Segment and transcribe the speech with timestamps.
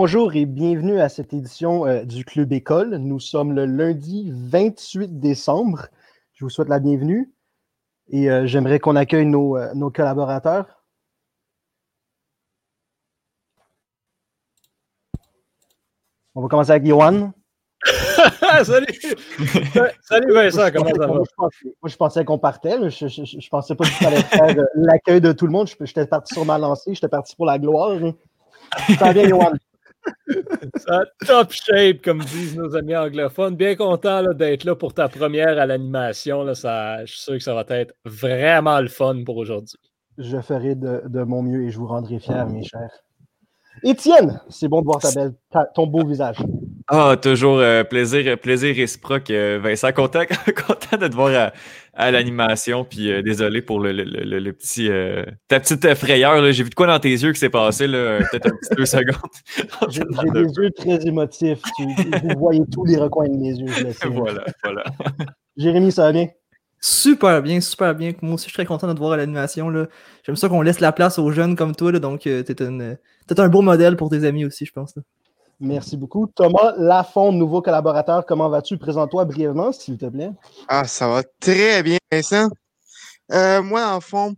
[0.00, 2.98] Bonjour et bienvenue à cette édition euh, du Club École.
[2.98, 5.88] Nous sommes le lundi 28 décembre.
[6.34, 7.32] Je vous souhaite la bienvenue
[8.08, 10.84] et euh, j'aimerais qu'on accueille nos, euh, nos, collaborateurs.
[16.36, 17.32] On va commencer avec Yohan.
[18.62, 18.86] Salut!
[20.02, 21.06] Salut Vincent, comment ça va?
[21.08, 21.20] Moi,
[21.86, 22.88] je pensais, qu'on partait.
[22.88, 25.68] Je, ne pensais pas qu'il fallait faire l'accueil de tout le monde.
[25.80, 27.98] J'étais parti sur ma lancée, j'étais parti pour la gloire.
[28.96, 29.54] Ça va Yohan?
[30.76, 33.56] Ça top shape, comme disent nos amis anglophones.
[33.56, 36.46] Bien content d'être là pour ta première à l'animation.
[36.46, 39.78] Je suis sûr que ça va être vraiment le fun pour aujourd'hui.
[40.18, 43.04] Je ferai de, mon mieux et je vous rendrai fier, mes chers.
[43.84, 45.34] Étienne, c'est bon de voir ta belle,
[45.74, 46.38] ton beau visage.
[46.90, 49.92] Ah, toujours euh, plaisir, plaisir réciproque, euh, Vincent.
[49.92, 50.22] Content,
[50.66, 51.52] content de te voir
[51.92, 52.82] à, l'animation.
[52.82, 54.88] Puis euh, désolé pour le, le, le, petit,
[55.48, 56.50] ta petite frayeur.
[56.50, 59.90] J'ai vu de quoi dans tes yeux qui s'est passé, peut-être un petit deux secondes.
[59.90, 61.60] J'ai des yeux très émotifs.
[61.78, 63.66] vous voyez tous les recoins de mes yeux.
[64.06, 64.84] voilà, voilà.
[65.58, 66.28] Jérémy, ça va bien?
[66.80, 68.12] Super bien, super bien.
[68.22, 69.70] Moi aussi, je suis très content de te voir à l'animation.
[70.24, 71.92] J'aime ça qu'on laisse la place aux jeunes comme toi.
[71.92, 74.94] donc, tu es, un beau modèle pour tes amis aussi, je pense.
[75.60, 76.28] Merci beaucoup.
[76.28, 78.78] Thomas Lafont, nouveau collaborateur, comment vas-tu?
[78.78, 80.30] Présente-toi brièvement, s'il te plaît.
[80.68, 82.48] Ah, ça va très bien, Vincent.
[83.32, 84.34] Euh, moi, en fond,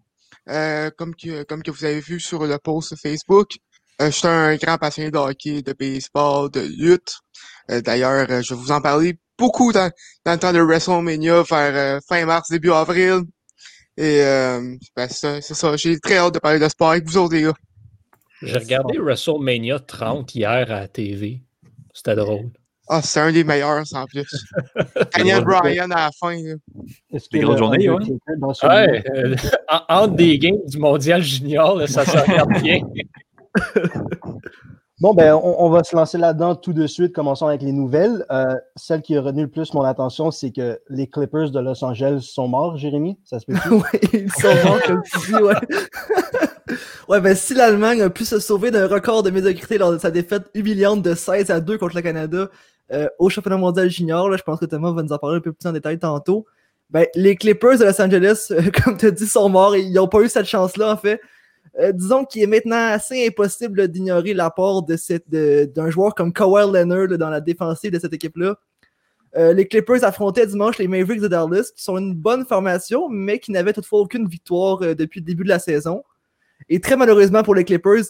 [0.49, 3.59] euh, comme, que, comme que vous avez vu sur le post Facebook,
[4.01, 7.19] euh, je suis un grand passionné de hockey, de baseball, de lutte.
[7.69, 9.93] D'ailleurs, je vais vous en parler beaucoup dans,
[10.25, 13.21] dans le temps de WrestleMania, vers fin mars, début avril.
[13.97, 14.23] Et
[14.97, 17.53] ben, c'est ça, j'ai très hâte de parler de sport avec vous autres, les gars.
[18.43, 21.43] J'ai regardé WrestleMania 30 hier à la TV.
[21.93, 22.51] C'était drôle.
[22.89, 24.47] Ah, c'est un des meilleurs en plus.
[25.17, 26.37] Daniel Bryan à la fin.
[27.17, 28.05] C'était une grosse journée, ouais.
[28.65, 29.37] ouais euh,
[29.89, 32.81] entre des games du Mondial Junior, ça se regarde bien.
[35.01, 37.15] Bon, ben, on, va se lancer là-dedans tout de suite.
[37.15, 38.27] Commençons avec les nouvelles.
[38.31, 41.83] Euh, celle qui a retenu le plus mon attention, c'est que les Clippers de Los
[41.83, 43.19] Angeles sont morts, Jérémy.
[43.25, 45.55] Ça se peut Oui, ils sont morts, comme tu dis, ouais.
[47.09, 50.11] ouais, ben, si l'Allemagne a pu se sauver d'un record de médiocrité lors de sa
[50.11, 52.51] défaite humiliante de 16 à 2 contre le Canada
[52.93, 55.41] euh, au championnat mondial junior, là, je pense que Thomas va nous en parler un
[55.41, 56.45] peu plus en détail tantôt.
[56.91, 59.95] Ben, les Clippers de Los Angeles, euh, comme tu as dit, sont morts et ils
[59.95, 61.23] n'ont pas eu cette chance-là, en fait.
[61.79, 67.31] Euh, disons qu'il est maintenant assez impossible d'ignorer l'apport d'un joueur comme Kawhi Leonard dans
[67.31, 68.57] la défensive de cette équipe-là.
[69.37, 73.39] Euh, les Clippers affrontaient dimanche les Mavericks de Dallas, qui sont une bonne formation, mais
[73.39, 76.03] qui n'avaient toutefois aucune victoire euh, depuis le début de la saison.
[76.69, 78.05] Et très malheureusement pour les Clippers,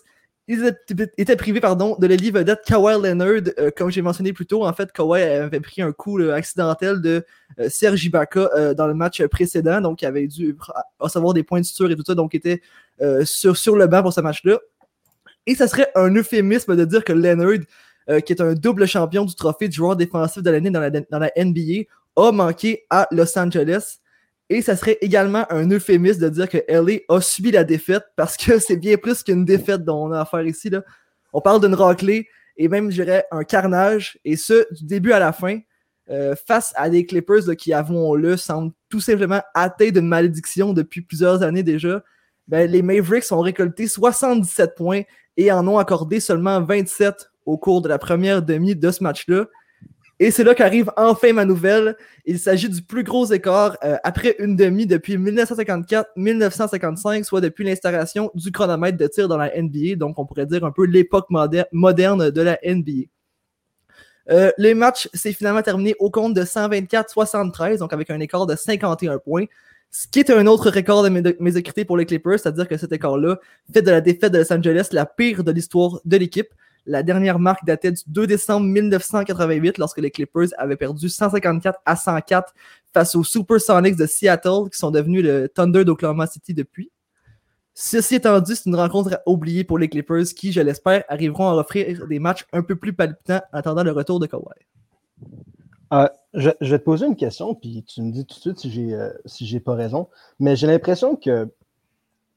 [0.52, 0.76] ils
[1.16, 3.52] étaient privés pardon, de l'élite vedette Kawhi Leonard.
[3.60, 7.24] Euh, comme j'ai mentionné plus tôt, en fait, Kawhi avait pris un coup accidentel de
[7.60, 10.56] euh, Serge Ibaka euh, dans le match précédent, donc il avait dû
[10.98, 12.62] recevoir des points de suture et tout ça, donc il était
[13.24, 14.58] sur, sur le banc pour ce match-là.
[15.46, 17.60] Et ça serait un euphémisme de dire que Leonard,
[18.26, 21.18] qui est un double champion du trophée du joueur défensif de l'année dans la, dans
[21.18, 21.84] la NBA,
[22.16, 24.00] a manqué à Los Angeles.
[24.50, 28.36] Et ça serait également un euphémisme de dire que LA a subi la défaite parce
[28.36, 30.68] que c'est bien plus qu'une défaite dont on a affaire ici.
[30.68, 30.82] Là.
[31.32, 35.18] On parle d'une raclée et même, je dirais, un carnage, et ce, du début à
[35.18, 35.60] la fin,
[36.10, 41.42] euh, face à des Clippers qui, avouons-le, semblent tout simplement atteints d'une malédiction depuis plusieurs
[41.42, 42.02] années déjà.
[42.48, 45.02] Ben, les Mavericks ont récolté 77 points
[45.36, 49.46] et en ont accordé seulement 27 au cours de la première demi de ce match-là.
[50.22, 51.96] Et c'est là qu'arrive enfin ma nouvelle.
[52.26, 58.30] Il s'agit du plus gros écart euh, après une demi depuis 1954-1955, soit depuis l'installation
[58.34, 59.94] du chronomètre de tir dans la NBA.
[59.96, 61.28] Donc, on pourrait dire un peu l'époque
[61.72, 63.04] moderne de la NBA.
[64.30, 68.54] Euh, les matchs s'est finalement terminé au compte de 124-73, donc avec un écart de
[68.54, 69.46] 51 points.
[69.90, 73.38] Ce qui est un autre record de médiocrité pour les Clippers, c'est-à-dire que cet écart-là
[73.72, 76.48] fait de la défaite de Los Angeles la pire de l'histoire de l'équipe.
[76.86, 81.96] La dernière marque datait du 2 décembre 1988 lorsque les Clippers avaient perdu 154 à
[81.96, 82.54] 104
[82.92, 86.90] face aux Supersonics de Seattle qui sont devenus le Thunder d'Oklahoma City depuis.
[87.74, 91.54] Ceci étant dit, c'est une rencontre oubliée pour les Clippers qui, je l'espère, arriveront à
[91.54, 94.44] offrir des matchs un peu plus palpitants en attendant le retour de Kawhi.
[95.92, 98.70] Euh, je, vais te poser une question, puis tu me dis tout de suite si
[99.46, 100.08] j'ai euh, pas raison.
[100.38, 101.48] Mais j'ai l'impression que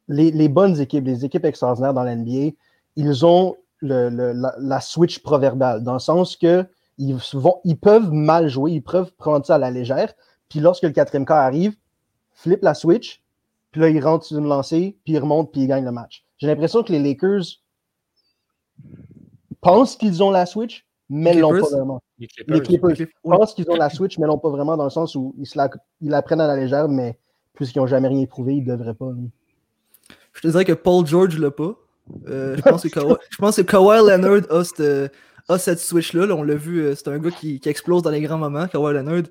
[0.07, 2.55] les, les, bonnes équipes, les équipes extraordinaires dans l'NBA,
[2.95, 6.65] ils ont la, switch proverbiale, dans le sens que
[6.97, 10.13] ils, vont, ils peuvent mal jouer, ils peuvent prendre ça à la légère,
[10.49, 11.75] puis lorsque le quatrième quart arrive,
[12.31, 13.23] flip la switch,
[13.71, 16.25] puis là, ils rentrent sur une lancée, puis ils remontent, puis ils gagnent le match.
[16.37, 17.43] J'ai l'impression que les Lakers
[19.61, 22.01] pensent qu'ils ont la switch, mais l'ont pas vraiment.
[22.19, 25.33] Les Clippers, pensent qu'ils ont la switch, mais l'ont pas vraiment dans le sens où
[25.37, 25.69] ils, la,
[26.01, 27.17] ils prennent à la légère, mais
[27.53, 29.11] puisqu'ils n'ont jamais rien prouvé, ils ne devraient pas.
[30.33, 31.75] Je te dirais que Paul George l'a pas.
[32.27, 35.11] Euh, je, pense que Kawhi, je Leonard
[35.49, 36.25] a cette, switch-là.
[36.25, 36.35] là.
[36.35, 39.23] On l'a vu, euh, c'est un gars qui, explose dans les grands moments, Kawhi Leonard.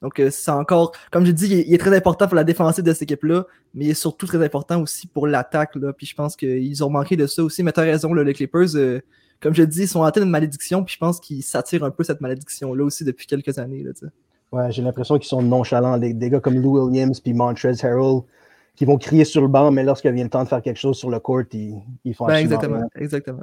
[0.00, 2.92] Donc, euh, c'est encore, comme j'ai dit, il est, très important pour la défensive de
[2.92, 5.76] cette équipe-là, mais il est surtout très important aussi pour l'attaque.
[5.96, 7.62] Puis je pense qu'ils ont manqué de ça aussi.
[7.62, 8.68] Mais t'as raison, les Clippers,
[9.40, 10.84] comme je dis, ils sont train d'une malédiction.
[10.84, 13.82] Puis je pense qu'ils s'attirent un peu cette malédiction-là aussi depuis quelques années.
[13.82, 13.90] Là.
[14.52, 15.98] Ouais, j'ai l'impression qu'ils sont nonchalants.
[15.98, 18.22] Des, des gars comme Lou Williams puis Montrezl Harrell
[18.78, 20.96] qui vont crier sur le banc, mais lorsqu'il vient le temps de faire quelque chose
[20.96, 22.88] sur le court, ils, ils font Ben, absolument exactement, rien.
[23.02, 23.42] exactement.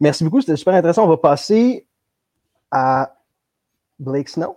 [0.00, 1.04] Merci beaucoup, c'était super intéressant.
[1.04, 1.86] On va passer
[2.72, 3.14] à
[4.00, 4.56] Blake Snow.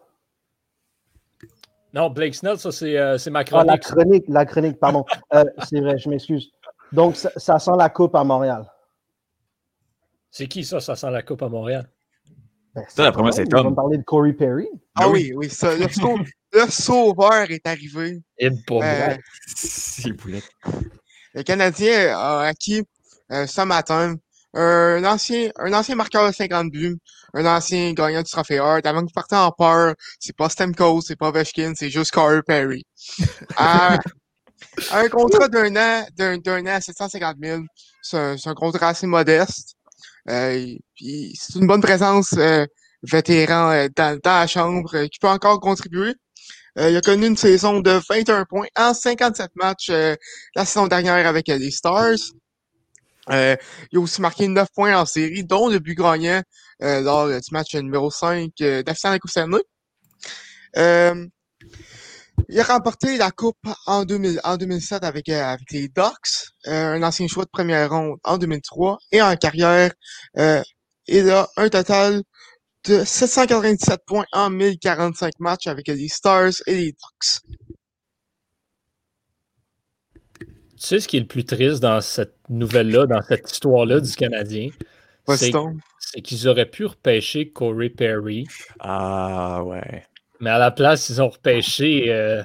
[1.94, 3.82] Non, Blake Snell, ça, c'est euh, Ah, la chronique.
[3.84, 5.06] chronique, la chronique, pardon.
[5.36, 6.52] Euh, c'est vrai, je m'excuse.
[6.92, 8.66] Donc, ça, ça sent la coupe à Montréal.
[10.32, 11.88] C'est qui ça, ça sent la coupe à Montréal?
[12.78, 13.70] Ben, Ça, d'après moi, c'est On va Tom.
[13.72, 14.68] me parler de Corey Perry.
[14.96, 15.76] Ah oui, oui, ça.
[15.76, 16.20] Le, sau-
[16.54, 18.20] le sauveur est arrivé.
[18.38, 19.16] Et pour Euh,
[20.20, 20.44] poulet.
[21.34, 22.84] le Canadien a acquis
[23.32, 24.16] euh, ce matin
[24.54, 26.98] un ancien, un ancien marqueur de 50 buts,
[27.34, 28.86] un ancien gagnant du trophée Hart.
[28.86, 32.42] Avant que vous partez en peur, c'est pas Stemco, c'est pas Ovechkin, c'est juste Corey
[32.46, 32.84] Perry.
[33.56, 33.98] À
[34.94, 37.62] un contrat d'un an, d'un, an à 750 000,
[38.02, 39.76] c'est un, c'est un contrat assez modeste.
[40.30, 42.66] Euh, c'est une bonne présence euh,
[43.04, 46.14] vétéran euh, dans, dans la chambre qui peut encore contribuer.
[46.78, 50.16] Euh, il a connu une saison de 21 points en 57 matchs euh,
[50.56, 52.18] la saison dernière avec les Stars.
[53.30, 53.56] Euh,
[53.92, 56.42] il a aussi marqué 9 points en série, dont le but gagnant
[56.80, 58.84] lors du match numéro 5 euh,
[59.26, 59.62] Stanley.
[62.50, 66.94] Il a remporté la Coupe en, 2000, en 2007 avec, euh, avec les Ducks, euh,
[66.94, 69.92] un ancien choix de première ronde en 2003, et en carrière,
[70.38, 70.62] euh,
[71.08, 72.24] il a un total
[72.86, 77.42] de 797 points en 1045 matchs avec les Stars et les Ducks.
[80.40, 80.46] Tu
[80.78, 84.70] sais ce qui est le plus triste dans cette nouvelle-là, dans cette histoire-là du Canadien?
[86.00, 88.48] C'est qu'ils auraient pu repêcher Corey Perry,
[88.80, 90.06] Ah, ouais.
[90.40, 92.42] Mais à la place, ils ont repêché euh,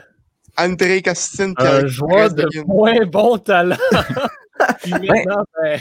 [0.59, 1.55] André Costin.
[1.55, 3.77] qui un joueur de moins bon talent.
[4.83, 5.81] Puis maintenant, ben,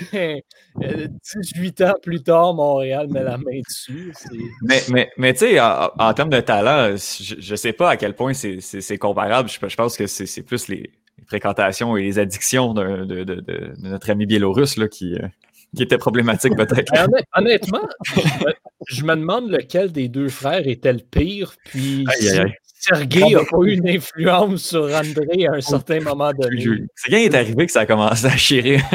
[0.81, 4.11] euh, 18 ans plus tard, Montréal met la main dessus.
[4.63, 7.97] Mais, mais, mais tu sais, en, en termes de talent, je, je sais pas à
[7.97, 9.49] quel point c'est- comparable.
[9.49, 10.77] Je, je pense que c'est plus les,
[11.17, 15.27] les fréquentations et les addictions de, de- de- de notre ami biélorusse là, qui, euh,
[15.75, 16.91] qui étaient problématiques peut-être.
[16.91, 17.87] Ben, honnêt- honnêtement,
[18.88, 21.56] je me, demande lequel des deux frères était le pire.
[21.66, 22.54] Puis Aïe, si aïe, aïe.
[22.81, 26.88] Sergei n'a pas eu une influence sur André à un certain moment donné.
[26.95, 28.81] C'est quand il est arrivé que ça a commencé à chirer.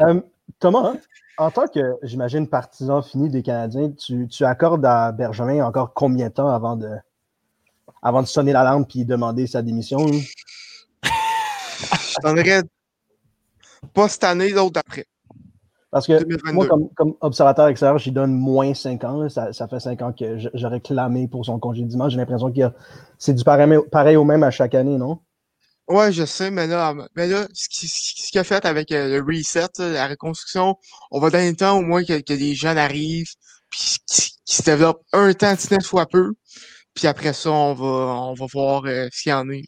[0.00, 0.20] Euh,
[0.58, 0.94] Thomas,
[1.38, 6.28] en tant que, j'imagine, partisan fini des Canadiens, tu, tu accordes à Bergevin encore combien
[6.28, 6.88] de temps avant de,
[8.02, 10.04] avant de sonner la lampe et demander sa démission?
[11.02, 12.62] Je donnerais
[13.94, 15.06] pas cette année, l'autre d'après.
[15.92, 16.52] Parce que 2022.
[16.54, 19.28] moi, comme, comme observateur extérieur, j'y donne moins 5 ans.
[19.28, 22.08] Ça, ça fait 5 ans que j'aurais clamé pour son congédiement.
[22.08, 22.60] J'ai l'impression que
[23.18, 25.18] c'est du pareil, pareil au même à chaque année, non?
[25.88, 29.20] Ouais, je sais, mais là, mais là, ce qui- ce qu'il a fait avec euh,
[29.20, 30.76] le reset, la reconstruction,
[31.10, 33.32] on va donner le temps au moins que, que les jeunes arrivent,
[33.68, 36.32] puis qui, qui se développent un temps net fois peu,
[36.94, 39.60] puis après ça, on va, on va voir euh, ce qu'il y en a.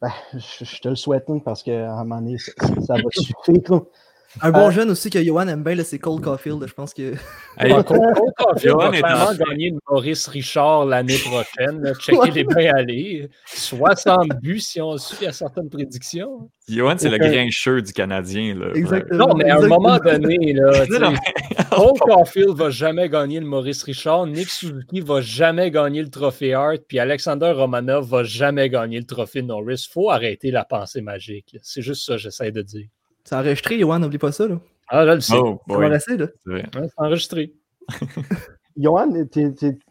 [0.00, 2.52] Ben, je, je te le souhaite, hein, parce qu'à un moment donné, ça,
[2.86, 3.82] ça va suffire.
[4.42, 6.62] Un bon Euh, jeune aussi que Johan aime bien, là, c'est Cole Caulfield.
[6.66, 7.14] Je pense que.
[7.58, 11.82] Hey, Cole- Cole Caulfield va clairement gagner le Maurice Richard l'année prochaine.
[11.82, 11.94] là.
[11.94, 13.28] Checker les bien aller.
[13.46, 16.50] 60 buts si on suit à certaines prédictions.
[16.68, 18.54] Johan, c'est le grincheux du Canadien.
[18.54, 19.28] Là, Exactement.
[19.28, 19.80] Non, mais à un Exactement.
[19.80, 20.84] moment donné, là,
[21.70, 26.54] Cole Caulfield va jamais gagner le Maurice Richard, Nick Suzuki va jamais gagner le trophée
[26.54, 29.88] Hart, puis Alexander Romanov va jamais gagner le trophée Norris.
[29.90, 31.56] faut arrêter la pensée magique.
[31.62, 32.86] C'est juste ça que j'essaie de dire.
[33.28, 34.48] C'est enregistré, Johan, n'oublie pas ça.
[34.48, 34.58] Là.
[34.88, 35.36] Ah, je le sais.
[35.36, 36.28] Oh, rester, là.
[36.46, 36.64] c'est vrai.
[36.74, 37.52] Ouais, c'est enregistré.
[38.78, 39.12] Johan,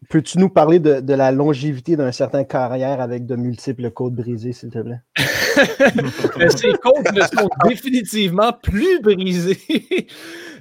[0.10, 4.54] peux-tu nous parler de, de la longévité d'un certain carrière avec de multiples côtes brisées,
[4.54, 5.02] s'il te plaît?
[6.40, 9.60] Mais ces côtes ne sont définitivement plus brisées.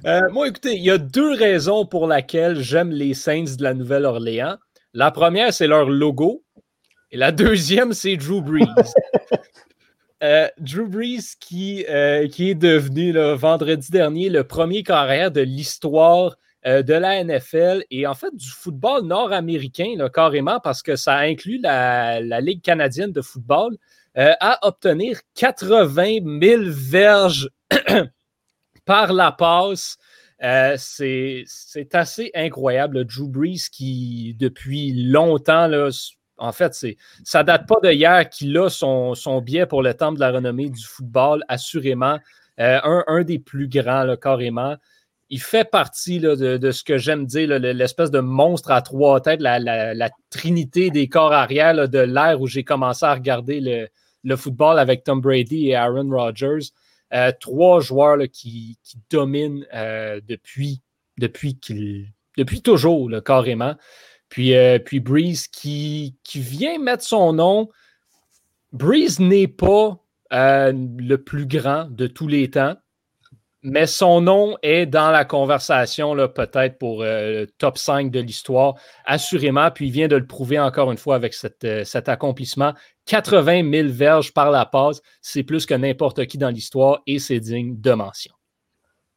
[0.05, 3.73] Euh, moi, écoutez, il y a deux raisons pour lesquelles j'aime les Saints de la
[3.73, 4.55] Nouvelle-Orléans.
[4.93, 6.43] La première, c'est leur logo.
[7.09, 8.67] Et la deuxième, c'est Drew Brees.
[10.23, 16.37] Euh, Drew Brees qui, euh, est devenu là, vendredi dernier le premier carrière de l'histoire
[16.65, 21.59] euh, de la NFL et en fait du football nord-américain carrément parce que ça inclut
[21.61, 23.77] la, Ligue canadienne de football
[24.15, 27.51] à obtenir 80 000 verges
[28.85, 29.97] par la passe.
[30.39, 31.45] C'est
[31.93, 33.05] assez incroyable.
[33.05, 35.69] Drew Brees qui, depuis longtemps,
[36.37, 37.91] en fait, c'est ça date pas de
[38.23, 42.19] qu'il a son, biais pour le temple de la renommée du football, assurément.
[42.57, 44.75] un, un, des plus grands, carrément
[45.29, 50.09] il fait partie de, ce que j'aime dire, l'espèce de monstre à trois têtes, la,
[50.29, 53.89] trinité des corps arrière de l'ère où j'ai commencé à regarder
[54.23, 56.71] le, football avec Tom Brady et Aaron Rodgers.
[57.13, 58.77] Euh, trois joueurs qui,
[59.09, 60.81] dominent euh, depuis,
[61.17, 61.57] depuis,
[62.37, 63.75] depuis toujours, carrément.
[64.29, 67.69] Puis, euh, puis Breeze qui, vient mettre son nom.
[68.71, 72.75] Breeze n'est pas le plus grand de tous les temps
[73.63, 78.75] mais son nom est dans la conversation, peut-être pour euh, le top 5 de l'histoire,
[79.05, 79.71] assurément.
[79.71, 82.73] Puis il vient de le prouver encore une fois avec euh, cet accomplissement.
[83.07, 87.39] 80 000 verges par la passe, c'est plus que n'importe qui dans l'histoire et c'est
[87.39, 88.36] digne de mention.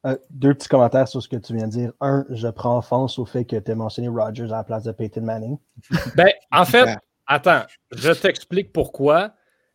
[0.07, 1.93] Euh, deux petits commentaires sur ce que tu viens de dire.
[2.01, 4.93] Un, je prends offense au fait que tu as mentionné Rogers à la place de
[4.93, 5.59] Peyton Manning.
[6.17, 9.35] Ben, en fait, attends, je t'explique pourquoi.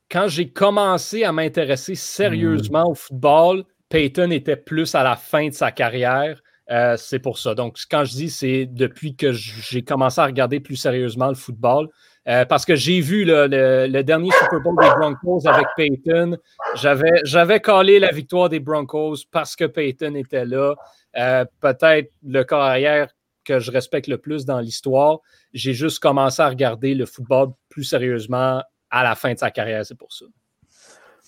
[0.09, 5.53] Quand j'ai commencé à m'intéresser sérieusement au football, Peyton était plus à la fin de
[5.53, 6.41] sa carrière.
[6.71, 7.53] Euh, c'est pour ça.
[7.53, 11.89] Donc, quand je dis, c'est depuis que j'ai commencé à regarder plus sérieusement le football.
[12.27, 16.37] Euh, parce que j'ai vu le, dernier Super Bowl des Broncos avec Peyton.
[16.75, 20.73] J'avais, j'avais collé la victoire des Broncos parce que Peyton était là.
[21.17, 23.09] Euh, peut-être le corps arrière
[23.43, 25.19] que je respecte le plus dans l'histoire.
[25.53, 29.85] J'ai juste commencé à regarder le football plus sérieusement à la fin de sa carrière.
[29.85, 30.25] C'est pour ça.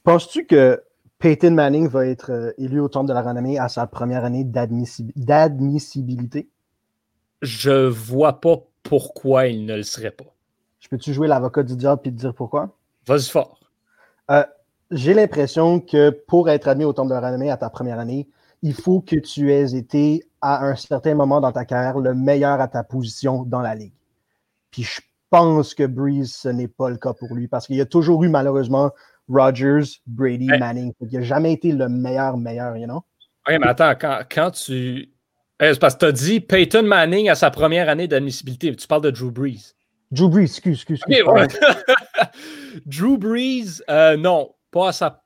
[0.03, 0.81] Penses-tu que
[1.19, 4.43] Peyton Manning va être euh, élu au temple de la renommée à sa première année
[4.43, 6.49] d'admissibilité?
[7.43, 10.36] Je vois pas pourquoi il ne le serait pas.
[10.79, 12.69] Je peux-tu jouer l'avocat du diable et te dire pourquoi?
[13.05, 13.59] Vas-y fort.
[14.31, 14.43] Euh,
[14.91, 18.27] j'ai l'impression que pour être admis au temple de la renommée à ta première année,
[18.61, 22.59] il faut que tu aies été à un certain moment dans ta carrière le meilleur
[22.61, 23.93] à ta position dans la ligue.
[24.71, 27.81] Puis je pense que Breeze, ce n'est pas le cas pour lui parce qu'il y
[27.81, 28.91] a toujours eu malheureusement
[29.29, 30.93] Rogers, Brady, Manning.
[31.01, 33.03] Il n'a jamais été le meilleur, meilleur, you know?
[33.47, 33.93] Oui, mais attends,
[34.29, 35.09] quand, tu.
[35.59, 38.75] Eh, c'est parce que tu as dit Peyton Manning à sa première année d'admissibilité.
[38.75, 39.73] Tu parles de Drew Brees.
[40.11, 41.01] Drew Brees, excuse, excuse.
[41.07, 41.59] excuse
[42.85, 45.23] Drew Brees, euh, non, pas à sa.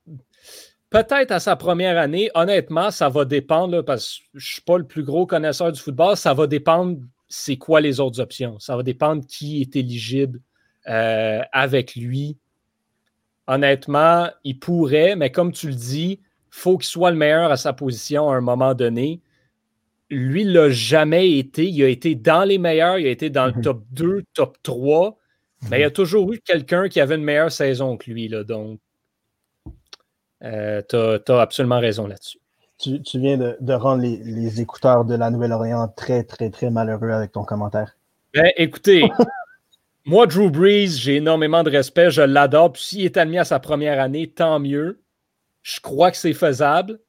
[0.89, 2.29] Peut-être à sa première année.
[2.33, 5.79] Honnêtement, ça va dépendre, parce que je ne suis pas le plus gros connaisseur du
[5.79, 6.17] football.
[6.17, 6.97] Ça va dépendre
[7.29, 8.59] c'est quoi les autres options.
[8.59, 10.41] Ça va dépendre qui est éligible
[10.87, 12.37] euh, avec lui
[13.51, 17.57] honnêtement, il pourrait, mais comme tu le dis, il faut qu'il soit le meilleur à
[17.57, 19.21] sa position à un moment donné.
[20.11, 21.67] Lui, il l'a jamais été.
[21.67, 23.61] Il a été dans les meilleurs, il a été dans le mhm.
[23.61, 25.17] top 2, top 3,
[25.69, 25.93] mais il y a mhm.
[25.93, 28.27] toujours eu quelqu'un qui avait une meilleure saison que lui.
[28.27, 28.79] Là, donc,
[30.43, 32.37] euh, tu as, absolument raison là-dessus.
[32.77, 37.43] Tu, viens de, rendre les, écouteurs de la Nouvelle-Orléans très, très, très malheureux avec ton
[37.43, 37.95] commentaire.
[38.33, 39.03] Ben, écoutez,
[40.05, 42.73] Moi, Drew Brees, j'ai énormément de respect, je l'adore.
[42.73, 44.99] Puis s'il est admis à sa première année, tant mieux.
[45.61, 46.99] Je crois que c'est faisable,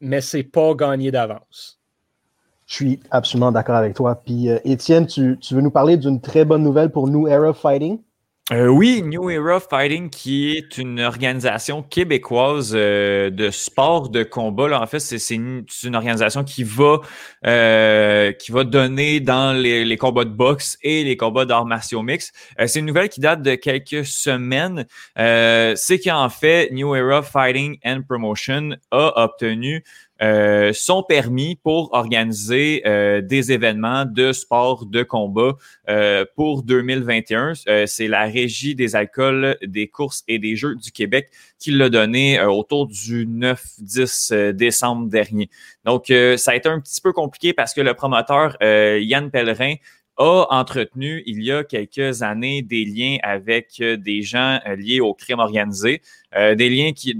[0.00, 1.80] mais c'est pas gagné d'avance.
[2.66, 4.20] Je suis absolument d'accord avec toi.
[4.24, 7.98] Puis, euh, Étienne, tu, veux nous parler d'une très bonne nouvelle pour New Era Fighting?
[8.52, 14.78] Euh, oui, New Era Fighting, qui est une organisation québécoise euh, de sport de combat.
[14.78, 17.00] en fait, c'est une, organisation qui va
[17.42, 22.32] qui va donner dans les, combats de boxe et les combats d'arts martiaux mix.
[22.66, 24.84] c'est une nouvelle qui date de quelques semaines.
[25.16, 29.82] c'est qu'en fait, New Era Fighting and Promotion a obtenu
[30.24, 35.52] euh, sont permis pour organiser euh, des événements de sport, de combat
[35.90, 37.52] euh, pour 2021.
[37.86, 41.28] c'est la Régie des alcools, des courses et des jeux du Québec
[41.58, 45.50] qui l'a donné autour du 9-10 décembre dernier.
[45.84, 49.74] Donc, ça a été un petit peu compliqué parce que le promoteur Yann Pellerin
[50.16, 55.00] a entretenu il y a quelques années des liens avec euh, des gens euh, liés
[55.00, 56.02] au crime organisé,
[56.36, 57.14] euh, des liens qui,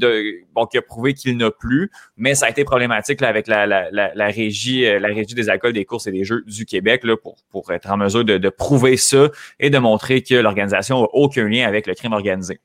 [0.55, 3.67] bon, qui a prouvé qu'il n'a plus, mais ça a été problématique là, avec la,
[3.67, 7.17] la, la, régie, la régie des alcools, des courses et des jeux du Québec là,
[7.17, 11.09] pour, pour être en mesure de, de prouver ça et de montrer que l'organisation n'a
[11.13, 12.61] aucun lien avec le crime organisé.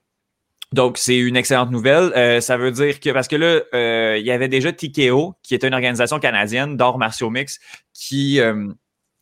[0.71, 2.41] Donc, c'est une excellente nouvelle.
[2.43, 5.73] ça veut dire que, parce que là, il y avait déjà TKO, qui est une
[5.73, 7.59] organisation canadienne d'art martiaux mix,
[7.91, 8.39] qui,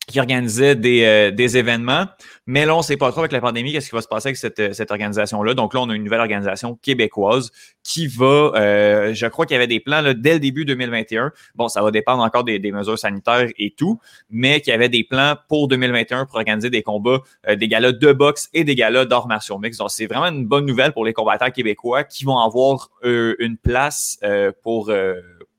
[0.08, 2.06] qui organisait des, euh, des, événements.
[2.46, 4.30] Mais là, on ne sait pas trop avec la pandémie qu'est-ce qui va se passer
[4.30, 5.54] avec cette, cette organisation-là.
[5.54, 7.52] Donc là, on a une nouvelle organisation québécoise
[7.84, 11.34] qui va, euh, je crois qu'il y avait des plans là, dès le début 2021.
[11.56, 14.00] Bon, ça va dépendre encore des, des mesures sanitaires et tout,
[14.30, 17.92] mais qu'il y avait des plans pour 2021 pour organiser des combats, euh, des galas
[17.92, 19.78] de boxe et des galas d'art martiaux mix.
[19.78, 24.20] Donc, c'est vraiment une bonne nouvelle pour les combattants québécois qui vont avoir une place
[24.64, 24.92] pour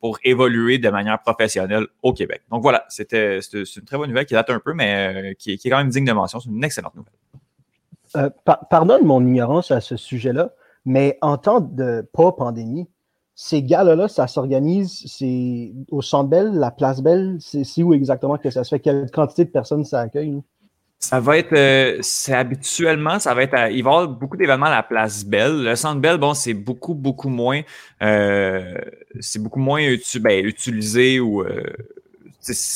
[0.00, 2.42] pour évoluer de manière professionnelle au Québec.
[2.50, 5.70] Donc voilà, c'était une très bonne nouvelle qui date un peu, mais euh, qui, est
[5.70, 6.40] quand même digne de mention.
[6.40, 7.12] C'est une excellente nouvelle.
[8.16, 8.30] Euh,
[8.70, 10.50] pardonne mon ignorance à ce sujet-là,
[10.84, 12.88] mais en temps de pas pandémie,
[13.34, 18.50] ces galas-là, ça s'organise, c'est au Centre Bell, la Place Belle, c'est où exactement que
[18.50, 18.80] ça se fait?
[18.80, 20.32] Quelle quantité de personnes ça accueille?
[20.32, 20.40] là?
[21.00, 24.36] Ça va être, euh, c'est habituellement, ça va être, à- il va y avoir beaucoup
[24.36, 25.62] d'événements à la place Belle.
[25.62, 27.62] Le centre Belle, bon, c'est beaucoup, beaucoup moins,
[28.02, 28.74] euh,
[29.20, 29.80] c'est beaucoup moins
[30.20, 31.62] ben, utilisé ou euh,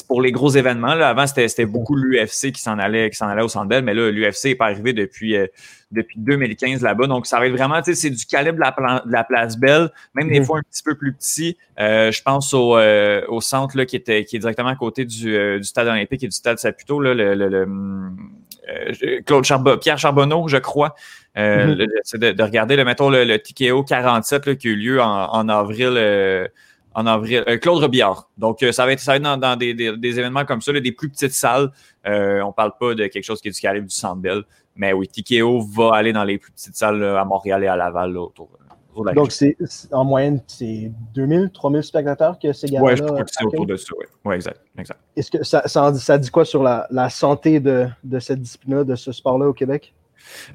[0.09, 0.95] pour les gros événements.
[0.95, 1.09] Là.
[1.09, 3.95] Avant, c'était c'était beaucoup l'UFC qui s'en allait, qui s'en allait au centre Bell, mais
[3.95, 5.47] là, l'UFC n'est pas arrivé depuis, euh,
[5.93, 7.07] depuis 2015 là-bas.
[7.07, 9.91] Donc, ça va être vraiment, c'est du calibre de la, plan- de la place Belle,
[10.15, 10.47] même des Mhm.
[10.47, 11.57] fois un petit peu plus petit.
[11.81, 15.05] Euh, je pense au, euh, au centre là, qui, était, qui est directement à côté
[15.05, 17.67] du, euh, du stade olympique et du stade Saputo, là, le, le- le,
[18.69, 20.95] euh, Claude Charbon, Pierre Charbonneau, je crois.
[21.39, 21.75] Euh, Mhm.
[21.75, 25.01] le- de, de regarder, le, mettons, le, le TKO 47 là, qui a eu lieu
[25.01, 25.97] en, en avril.
[26.95, 28.29] En avril, euh, Claude Robillard.
[28.39, 30.61] Donc, euh, ça va être, ça va être dans, dans des, des- des événements comme
[30.61, 31.71] ça, là, des plus petites salles.
[32.07, 34.43] Euh, on parle pas de quelque chose qui est du calibre du Centre Bell.
[34.77, 37.77] Mais oui, TKO va aller dans les plus petites salles là, à Montréal et à
[37.77, 38.49] Laval là, autour,
[38.91, 39.57] autour de la Donc, c'est
[39.91, 43.67] en moyenne, c'est 2000, 3000 spectateurs que ces galas-là Ouais, je crois que c'est autour
[43.67, 43.95] de ça.
[43.99, 44.61] Ouais, ouais exact.
[44.79, 44.99] exact.
[45.17, 48.85] Est-ce que ça, ça, ça dit quoi sur la, la santé de, de cette discipline-là,
[48.85, 49.95] de ce sport-là au Québec?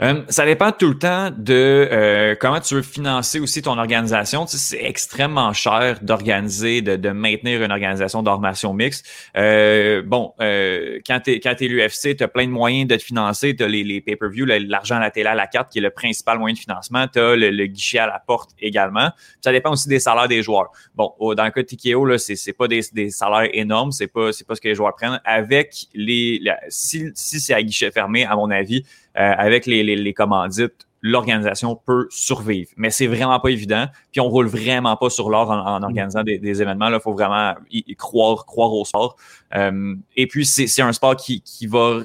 [0.02, 4.46] Euh, ça dépend tout le temps de euh, comment tu veux financer aussi ton organisation.
[4.46, 9.08] Tu sais, c'est extrêmement cher d'organiser, de, de maintenir une organisation d'armation mixte.
[9.36, 13.56] Euh, bon, euh, quand tu es, l'UFC, tu as plein de moyens de te financer.
[13.56, 15.90] Tu as les, les pay-per-view, l'argent à la télé à la carte qui est le
[15.90, 17.08] principal moyen de financement.
[17.08, 19.12] Tu as le, le guichet à la porte également.
[19.42, 20.72] Ça dépend aussi des salaires des joueurs.
[20.96, 24.30] Bon, dans le cas de TKO, là, c'est, pas des, des salaires énormes, c'est pas,
[24.48, 25.20] pas ce que les joueurs prennent.
[25.26, 28.84] Avec les, si, si c'est à guichet fermé, à mon avis,
[29.22, 32.70] avec les, les, les commandites, l'organisation peut survivre.
[32.76, 33.86] Mais c'est vraiment pas évident.
[34.12, 36.90] Puis on roule vraiment pas sur l'or en, en organisant des, des événements.
[36.90, 39.16] Il faut vraiment y, y croire, croire au sport.
[39.56, 42.02] Euh, et puis c'est, c'est un sport qui, qui va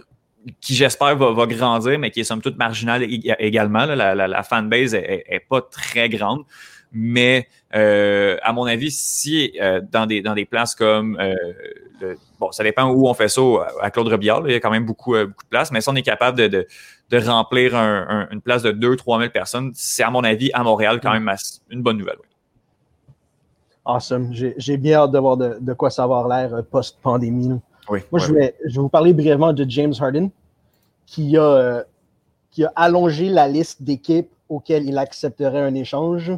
[0.61, 3.87] qui j'espère va, va grandir, mais qui est somme toute marginal ég- également.
[3.87, 3.95] là.
[3.95, 6.43] La, la, la fanbase est, est- est pas très grande.
[6.93, 11.35] Mais euh, à mon avis, si euh, dans, des, dans des places comme euh,
[12.01, 13.41] le- bon, ça dépend où on fait ça
[13.81, 15.89] à Claude Robillard, là, il y a quand même beaucoup, beaucoup de place, mais si
[15.89, 16.67] on est capable de, de,
[17.11, 20.63] de remplir un- un- une place de 2-3 000 personnes, c'est à mon avis à
[20.63, 22.17] Montréal quand même ass- une bonne nouvelle.
[22.21, 22.27] oui.
[23.85, 24.33] Awesome.
[24.33, 27.59] J'ai bien hâte de voir de, de quoi ça va avoir l'air post-pandémie.
[27.89, 30.29] Oui, Moi, ouais, je, vais, je vais vous parler brièvement de James Harden,
[31.07, 31.83] qui a,
[32.53, 36.31] qui a allongé la liste d'équipes auxquelles il accepterait un échange.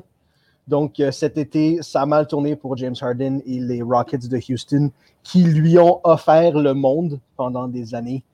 [0.66, 4.40] Donc, euh, cet été, ça a mal tourné pour James Harden et les Rockets de
[4.50, 4.90] Houston,
[5.22, 8.24] qui lui ont offert le monde pendant des années.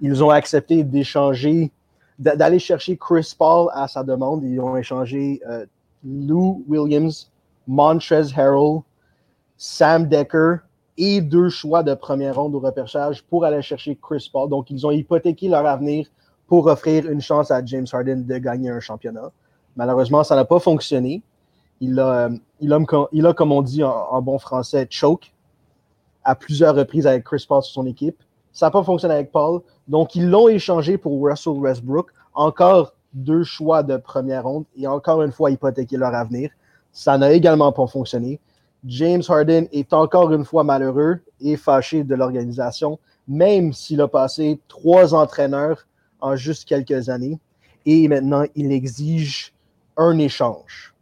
[0.00, 1.72] Ils ont accepté d'échanger,
[2.18, 4.44] d'a- d'aller chercher Chris Paul à sa demande.
[4.44, 5.64] Ils ont échangé euh,
[6.04, 7.30] Lou Williams,
[7.66, 8.80] Montrez Harrell,
[9.56, 10.58] Sam Decker
[10.96, 14.48] et deux choix de première ronde au repêchage pour aller chercher Chris Paul.
[14.48, 16.06] Donc, ils ont hypothéqué leur avenir
[16.46, 19.30] pour offrir une chance à James Harden de gagner un championnat.
[19.76, 21.22] Malheureusement, ça n'a pas fonctionné.
[21.80, 25.32] Il a, euh, il a, comme on dit en, bon français, choke
[26.24, 28.22] à plusieurs reprises avec Chris Paul sur son équipe.
[28.52, 29.60] Ça n'a pas fonctionné avec Paul.
[29.86, 32.10] Donc, ils l'ont échangé pour Russell Westbrook.
[32.34, 36.50] Encore deux choix de première ronde et encore une fois hypothéqué leur avenir.
[36.92, 38.40] Ça n'a également pas fonctionné.
[38.84, 44.60] James Harden est encore une fois malheureux et fâché de l'organisation, même s'il a passé
[44.68, 45.86] trois entraîneurs
[46.20, 47.38] en juste quelques années.
[47.86, 49.52] Et maintenant, il exige
[49.96, 50.94] un échange.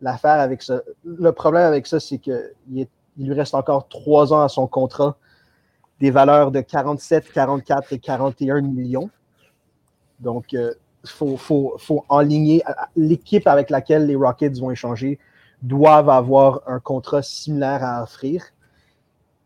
[0.00, 4.42] L'affaire avec ça, le problème avec ça, c'est qu'il il lui reste encore trois ans
[4.42, 5.16] à son contrat,
[6.00, 9.08] des valeurs de 47, 44 et 41 millions.
[10.20, 10.72] Donc, il euh,
[11.04, 12.62] faut, faut, faut enligner.
[12.94, 15.18] L'équipe avec laquelle les Rockets vont échanger
[15.62, 18.44] doivent avoir un contrat similaire à offrir.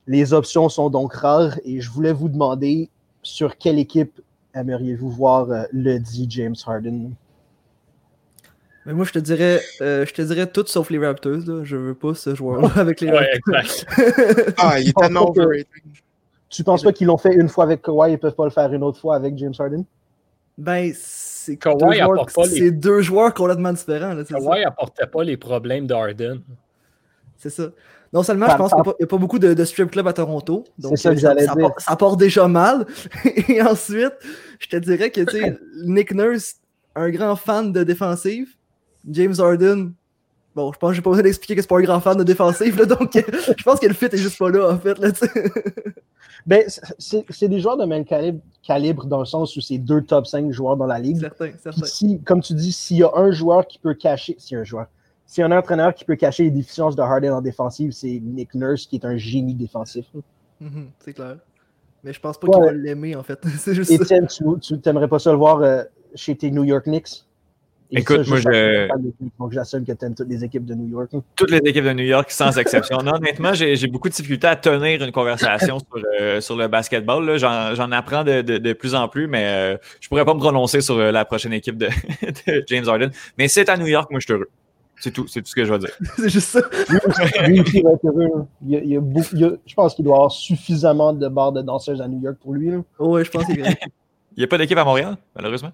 [0.07, 2.91] Les options sont donc rares et je voulais vous demander
[3.23, 4.21] sur quelle équipe
[4.55, 7.13] aimeriez-vous voir euh, le dit James Harden?
[8.87, 11.33] Mais moi, je te dirais, euh, je te dirais tout sauf les Raptors.
[11.47, 11.65] Là.
[11.65, 13.61] Je veux pas ce joueur-là avec les Ouais, Raptors.
[13.61, 14.55] exact.
[14.59, 15.67] Ah, il est tellement overrated.
[16.49, 18.73] Tu penses pas qu'ils l'ont fait une fois avec Kawhi et peuvent pas le faire
[18.73, 19.85] une autre fois avec James Harden?
[20.59, 24.13] ben, c'est Kawhi deux, joueurs- apporte pas les- c'est deux joueurs complètement différents.
[24.15, 24.35] là, ça.
[24.35, 26.41] Kawhi apportait pas les problèmes d'Arden.
[27.39, 27.71] C'est ça.
[28.13, 30.07] Non seulement, Ça- je pense ça- qu'il n'y a, pas beaucoup de, de strip clubs
[30.09, 30.65] à Toronto.
[30.79, 31.69] Donc, ça que euh, j'allais ça, dire.
[31.69, 32.85] part, ça part déjà mal.
[33.49, 34.13] Et ensuite,
[34.59, 36.57] je te dirais que tu sais, Nick Nurse,
[36.97, 38.49] un grand fan de défensive.
[39.09, 39.93] James Harden,
[40.55, 42.25] bon, je pense que j'ai pas besoin d'expliquer que c'est pas un grand fan de
[42.25, 42.79] défensive.
[42.79, 43.13] Là, donc,
[43.57, 44.99] je pense que le fit est juste pas là, en fait.
[44.99, 45.09] Là.
[46.47, 46.65] Ben,
[46.99, 50.51] c'est des joueurs de même calibre, calibre dans le sens où c'est deux top 5
[50.53, 51.21] joueurs dans la ligue.
[51.21, 51.85] certain, certain.
[51.85, 54.63] si, comme tu dis, s'il y a un joueur qui peut cacher, s'il y a
[54.63, 54.87] un joueur,
[55.27, 58.21] s'il y a un entraîneur qui peut cacher les déficiences de Harden en défensive, c'est
[58.25, 60.07] Nick Nurse qui est un génie défensif.
[60.61, 61.37] Mhm, c'est clair.
[62.03, 62.55] Mais je pense pas Ouais.
[62.55, 63.39] qu'il va l'aimer, en fait.
[63.59, 64.03] c'est juste ça.
[64.03, 65.83] Étienne, tu, tu t'aimerais pas ça le voir euh,
[66.15, 67.27] chez tes New York Knicks?
[67.93, 68.89] Et Écoute, ça, moi, je
[69.39, 71.11] Donc, j'assume que tu aimes toutes les équipes de New York.
[71.13, 71.23] hein.
[71.35, 72.99] Toutes les équipes de New York, sans exception.
[72.99, 76.69] Non, honnêtement, j'ai j'ai beaucoup de difficulté à tenir une conversation sur, euh, sur le
[76.69, 77.25] basketball.
[77.27, 77.37] là.
[77.37, 80.39] J'en j'en apprends de, de- de plus en plus, mais euh, je pourrais pas me
[80.39, 81.89] prononcer sur euh, la prochaine équipe de,
[82.47, 83.11] de James Harden.
[83.37, 84.49] Mais c'est à New York, moi, je suis heureux.
[85.03, 85.91] C'est tout, c'est tout ce que je vais dire.
[86.17, 86.61] C'est juste ça.
[87.49, 88.45] Lui aussi va être heureux.
[88.63, 90.31] Il y a- il y a beaucoup- il y a- je pense qu'il doit avoir
[90.31, 92.71] suffisamment de bars de danseuses à New York pour lui.
[92.99, 93.79] ouais, je pense vrai.
[94.37, 95.73] Il n'y a pas d'équipe à Montréal, malheureusement?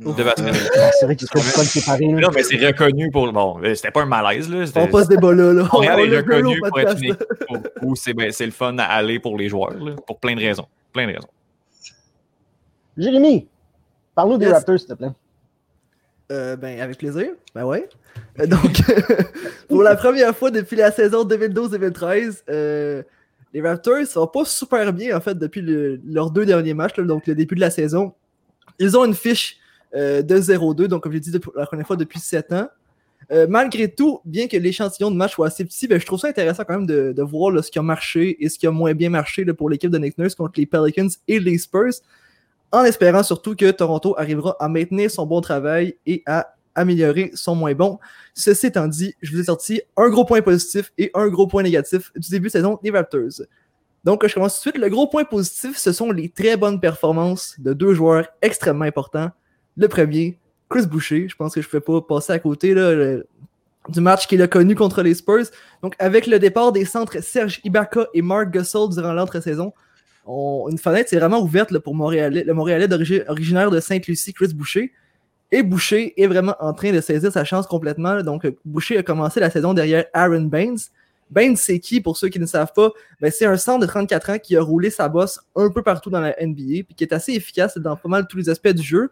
[0.00, 0.54] De basket.
[0.78, 1.40] Ah, c'est vrai qu'il serait
[1.86, 2.20] pas là.
[2.20, 3.30] Non, mais c'est reconnu pour.
[3.32, 4.64] Bon, euh, c'était pas un malaise, là.
[4.76, 5.52] On passe des débat-là.
[5.52, 5.68] Là.
[5.72, 7.14] Montréal On est reconnu pour être une là.
[7.50, 10.34] équipe où c'est ben, c'est le fun à aller pour les joueurs, là, pour plein
[10.34, 10.66] de raisons.
[10.92, 11.28] Plein de raisons.
[12.96, 13.48] Jérémy,
[14.14, 14.54] parle-nous des Yes.
[14.54, 15.10] Raptors, s'il te plaît.
[16.32, 17.30] Euh, ben, avec plaisir.
[17.54, 17.88] Ben ouais.
[18.40, 18.80] Euh, donc,
[19.68, 23.02] pour la première fois depuis la saison 2012-2013, euh,
[23.52, 27.04] les Raptors sont pas super bien, en fait, depuis le- leurs deux derniers matchs, là,
[27.04, 28.12] donc le début de la saison.
[28.78, 29.56] Ils ont une fiche
[29.94, 32.68] euh, de 0-2, donc comme j'ai dit depuis- la première fois depuis 7 ans.
[33.32, 36.28] Euh, malgré tout, bien que l'échantillon de match soit assez petit, ben, je trouve ça
[36.28, 39.10] intéressant quand même de, voir ce qui a marché et ce qui a moins bien
[39.10, 41.92] marché pour l'équipe de Nick Nurse contre les Pelicans et les Spurs,
[42.72, 47.54] en espérant surtout que Toronto arrivera à maintenir son bon travail et à améliorer son
[47.54, 47.98] moins bon.
[48.34, 51.62] Ceci étant dit, je vous ai sorti un gros point positif et un gros point
[51.62, 53.42] négatif du début de saison des Raptors.
[54.02, 54.82] Donc, je commence tout de suite.
[54.82, 59.30] Le gros point positif, ce sont les très bonnes performances de deux joueurs extrêmement importants.
[59.80, 60.36] Le premier,
[60.68, 61.26] Chris Boucher.
[61.26, 62.74] Je pense que je ne peux pas passer à côté
[63.88, 65.46] du match qu'il a connu contre les Spurs.
[65.82, 69.72] Donc, avec le départ des centres Serge Ibaka et Mark Gasol durant l'entre-saison,
[70.26, 72.88] on- une fenêtre s'est vraiment ouverte pour Montréalais, le Montréalais
[73.26, 74.92] originaire de Sainte-Lucie, Chris Boucher.
[75.50, 78.22] Et Boucher est vraiment en train de saisir sa chance complètement.
[78.22, 80.76] Donc, Boucher a commencé la saison derrière Aaron Baines.
[81.30, 82.90] Baines, c'est qui, pour ceux qui ne savent pas?
[83.18, 86.10] Ben, c'est un centre de 34 ans qui a roulé sa bosse un peu partout
[86.10, 88.82] dans la NBA, puis qui est assez efficace dans pas mal tous les aspects du
[88.82, 89.10] jeu.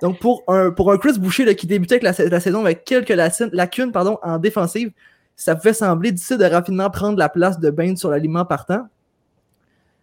[0.00, 3.08] Donc, pour un, pour Chris Boucher qui débutait la, sa- la saison avec quelques
[3.52, 4.92] lacunes, pardon, en défensive,
[5.34, 8.86] ça pouvait sembler difficile de rapidement prendre la place de Baines sur l'aliment partant.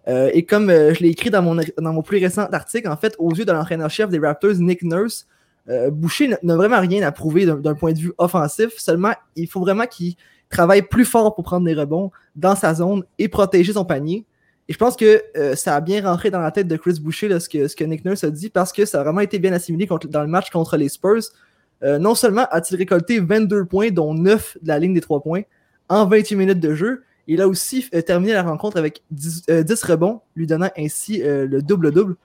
[0.08, 3.34] Euh, et comme euh, je l'ai écrit dans mon, plus récent article, en fait, aux
[3.34, 5.26] yeux de l'entraîneur-chef des Raptors, Nick Nurse,
[5.68, 8.74] euh, Boucher n'a- vraiment rien à prouver d'un point de vue offensif.
[8.78, 10.14] Seulement, il faut vraiment qu'il
[10.50, 14.26] travaille plus fort pour prendre des rebonds dans sa zone et protéger son panier.
[14.68, 17.40] Et je pense que euh, ça a bien rentré dans la tête de Chris Boucher
[17.40, 20.22] ce, que, Nick Nurse a dit parce que ça a vraiment été bien assimilé dans
[20.22, 21.22] le match contre les Spurs.
[21.84, 25.42] Euh, non seulement a-t-il récolté 22 points, dont 9 de la ligne des 3 points,
[25.90, 29.64] en 28 minutes de jeu, il a aussi euh, terminé la rencontre avec 10, euh,
[29.64, 32.16] 10 rebonds, lui donnant ainsi le double-double.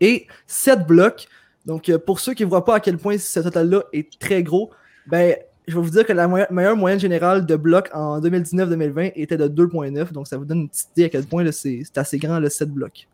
[0.00, 1.26] Et 7 blocs.
[1.66, 4.70] Donc, pour ceux qui ne voient pas à quel point ce total-là est très gros,
[5.06, 5.36] ben,
[5.68, 9.48] je vais vous dire que la meilleure moyenne générale de blocs en 2019-2020 était de
[9.48, 10.12] 2.9.
[10.12, 12.70] Donc, ça vous donne une petite idée à quel point c'est assez grand, le 7
[12.70, 13.06] blocs.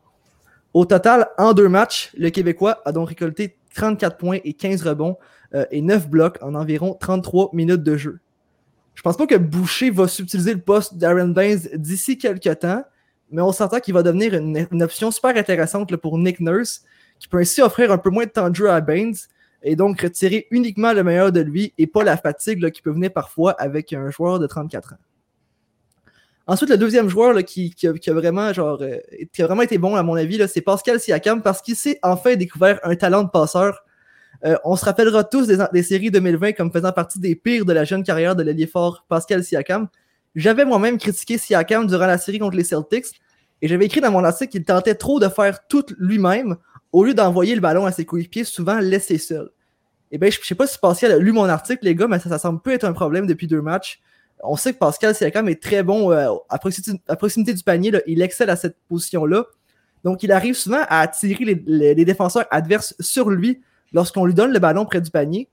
[0.73, 5.17] Au total, en deux matchs, le Québécois a donc récolté 34 points et 15 rebonds
[5.55, 8.19] euh, et 9 blocs en environ 33 minutes de jeu.
[8.95, 12.85] Je pense pas que Boucher va subtiliser le poste d'Aaron Baines d'ici quelques temps,
[13.31, 16.83] mais on s'entend qu'il va devenir une, option super intéressante pour Nick Nurse,
[17.19, 19.15] qui peut ainsi offrir un peu moins de temps de jeu à Baines
[19.63, 23.13] et donc retirer uniquement le meilleur de lui et pas la fatigue qui peut venir
[23.13, 24.99] parfois avec un joueur de 34 ans.
[26.47, 28.97] Ensuite, le deuxième joueur qui, a, vraiment, genre, euh,
[29.35, 32.37] qui a vraiment été bon, à mon avis, c'est Pascal Siakam parce qu'il s'est enfin
[32.37, 33.85] découvert un talent de passeur.
[34.47, 37.73] Euh, on se rappellera tous des, des séries 2020 comme faisant partie des pires de
[37.75, 39.89] la jeune carrière de l'ailier fort Pascal Siakam.
[40.37, 43.21] J'avais moi-même critiqué Siakam durant la série contre les Celtics
[43.61, 46.57] et j'avais écrit dans mon article qu'il tentait trop de faire tout lui-même
[46.93, 49.51] au lieu d'envoyer le ballon à ses coéquipiers, souvent laissé seul.
[50.11, 52.19] Et bien, je ne sais pas si Pascal a lu mon article, les gars, mais
[52.19, 54.01] ça, semble peu être un problème depuis deux matchs.
[54.43, 57.93] On sait que Pascal Siakam est très bon euh, à, proximité, du panier.
[58.07, 59.45] Il excelle à cette position-là.
[60.05, 63.61] Donc, il arrive souvent à attirer les défenseurs adverses sur lui
[63.93, 65.49] lorsqu'on lui donne le ballon près du panier.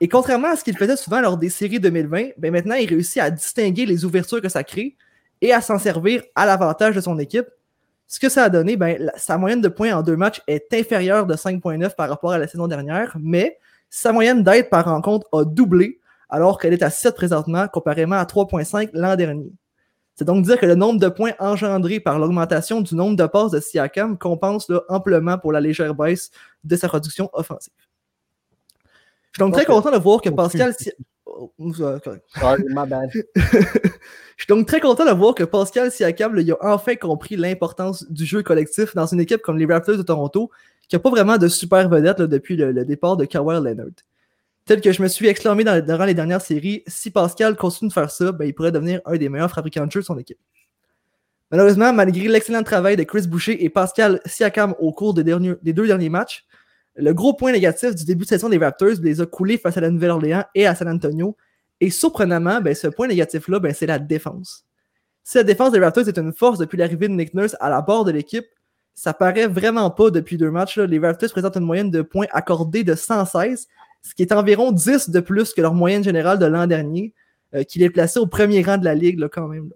[0.00, 3.22] Et contrairement à ce qu'il faisait souvent lors des séries 2020, ben maintenant, il réussit
[3.22, 4.96] à distinguer les ouvertures que ça crée
[5.40, 7.46] et à s'en servir à l'avantage de son équipe.
[8.06, 10.72] Ce que ça a donné, ben, la, sa moyenne de points en deux matchs est
[10.74, 13.58] inférieure de 5,9 par rapport à la saison dernière, mais
[13.90, 18.24] sa moyenne d'aide par rencontre a doublé, alors qu'elle est à 7 présentement, comparément à
[18.24, 19.52] 3,5 l'an dernier.
[20.16, 23.50] C'est donc dire que le nombre de points engendrés par l'augmentation du nombre de passes
[23.50, 26.30] de Siakam compense là, amplement pour la légère baisse
[26.62, 27.72] de sa production offensive.
[29.32, 30.72] Je suis donc très content de voir que Pascal.
[30.78, 30.92] Si...
[31.36, 33.10] Oh, Sorry, my bad.
[34.36, 38.10] Je suis donc très content de voir que Pascal Siakam il a enfin compris l'importance
[38.10, 40.50] du jeu collectif dans une équipe comme les Raptors de Toronto,
[40.88, 43.86] qui n'a pas vraiment de super vedette là, depuis le, le, départ de Kawhi Leonard.
[44.66, 47.92] Tel que je me suis exclamé dans, durant les dernières séries, si Pascal continue de
[47.92, 50.38] faire ça, ben, il pourrait devenir un des meilleurs fabricants de jeux de son équipe.
[51.50, 55.72] Malheureusement, malgré l'excellent travail de Chris Boucher et Pascal Siakam au cours des, derniers, des
[55.72, 56.46] deux derniers matchs,
[56.96, 59.80] Le gros point négatif du début de saison des Raptors les a coulés face à
[59.80, 61.36] la Nouvelle-Orléans et à San Antonio.
[61.80, 64.64] Et surprenamment, ben, ce point négatif-là, ben, c'est la défense.
[65.24, 67.82] Si la défense des Raptors est une force depuis l'arrivée de Nick Nurse à la
[67.82, 68.46] barre de l'équipe,
[68.94, 70.78] ça paraît vraiment pas depuis deux matchs.
[70.78, 73.66] Les Raptors présentent une moyenne de points accordés de 116,
[74.02, 77.12] ce qui est environ 10 de plus que leur moyenne générale de l'an dernier,
[77.54, 79.70] euh, qui les plaçait au premier rang de la ligue là, quand même.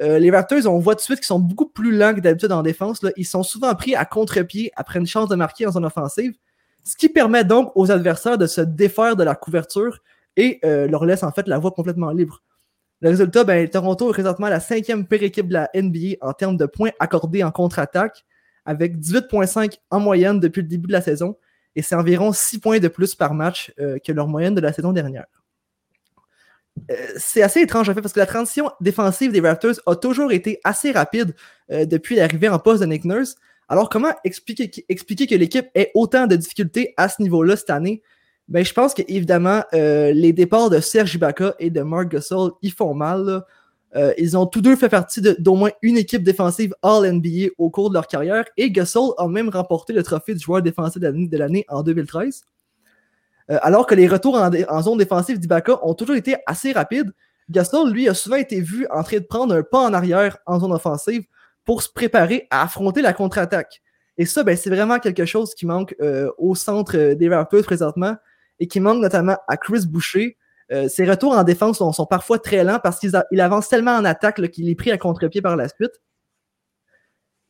[0.00, 2.52] Euh, les Raptors, on voit tout de suite qu'ils sont beaucoup plus lents que d'habitude
[2.52, 3.00] en défense.
[3.16, 6.34] Ils sont souvent pris à contre-pied après une chance de marquer en zone offensive,
[6.84, 9.98] ce qui permet donc aux adversaires de se défaire de la couverture
[10.36, 12.42] et euh, leur laisse en fait la voie complètement libre.
[13.02, 16.56] Le résultat, ben, Toronto est présentement la cinquième pire équipe de la NBA en termes
[16.56, 18.24] de points accordés en contre-attaque,
[18.64, 21.36] avec 18,5 en moyenne depuis le début de la saison,
[21.76, 24.72] et c'est environ 6 points de plus par match euh, que leur moyenne de la
[24.72, 25.39] saison dernière.
[26.90, 30.32] Euh, c'est assez étrange en fait parce que la transition défensive des Raptors a toujours
[30.32, 31.34] été assez rapide
[31.70, 33.36] euh, depuis l'arrivée en poste de Nick Nurse.
[33.68, 38.02] Alors comment expliquer, que l'équipe ait autant de difficultés à ce niveau-là cette année?
[38.48, 42.52] Ben, je pense que évidemment euh, les départs de Serge Ibaka et de Mark Gasol
[42.62, 43.42] y font mal.
[44.18, 47.94] ils ont tous deux fait partie d'au moins une équipe défensive All-NBA au cours de
[47.94, 51.82] leur carrière et Gasol a même remporté le trophée du joueur défensif de l'année en
[51.82, 52.42] 2013.
[53.50, 57.12] Euh, alors que les retours en, zone défensive d'Ibaka ont toujours été assez rapides,
[57.48, 60.60] Gasol, lui, a souvent été vu en train de prendre un pas en arrière en
[60.60, 61.24] zone offensive
[61.64, 63.82] pour se préparer à affronter la contre-attaque.
[64.18, 67.64] Et ça, ben, c'est vraiment quelque chose qui manque euh, au centre euh, des Raptors
[67.64, 68.14] présentement
[68.60, 70.36] et qui manque notamment à Chris Boucher.
[70.88, 74.68] ses retours en défense sont, parfois très lents parce qu'il avance tellement en attaque qu'il
[74.68, 75.92] est pris à contre-pied par la suite.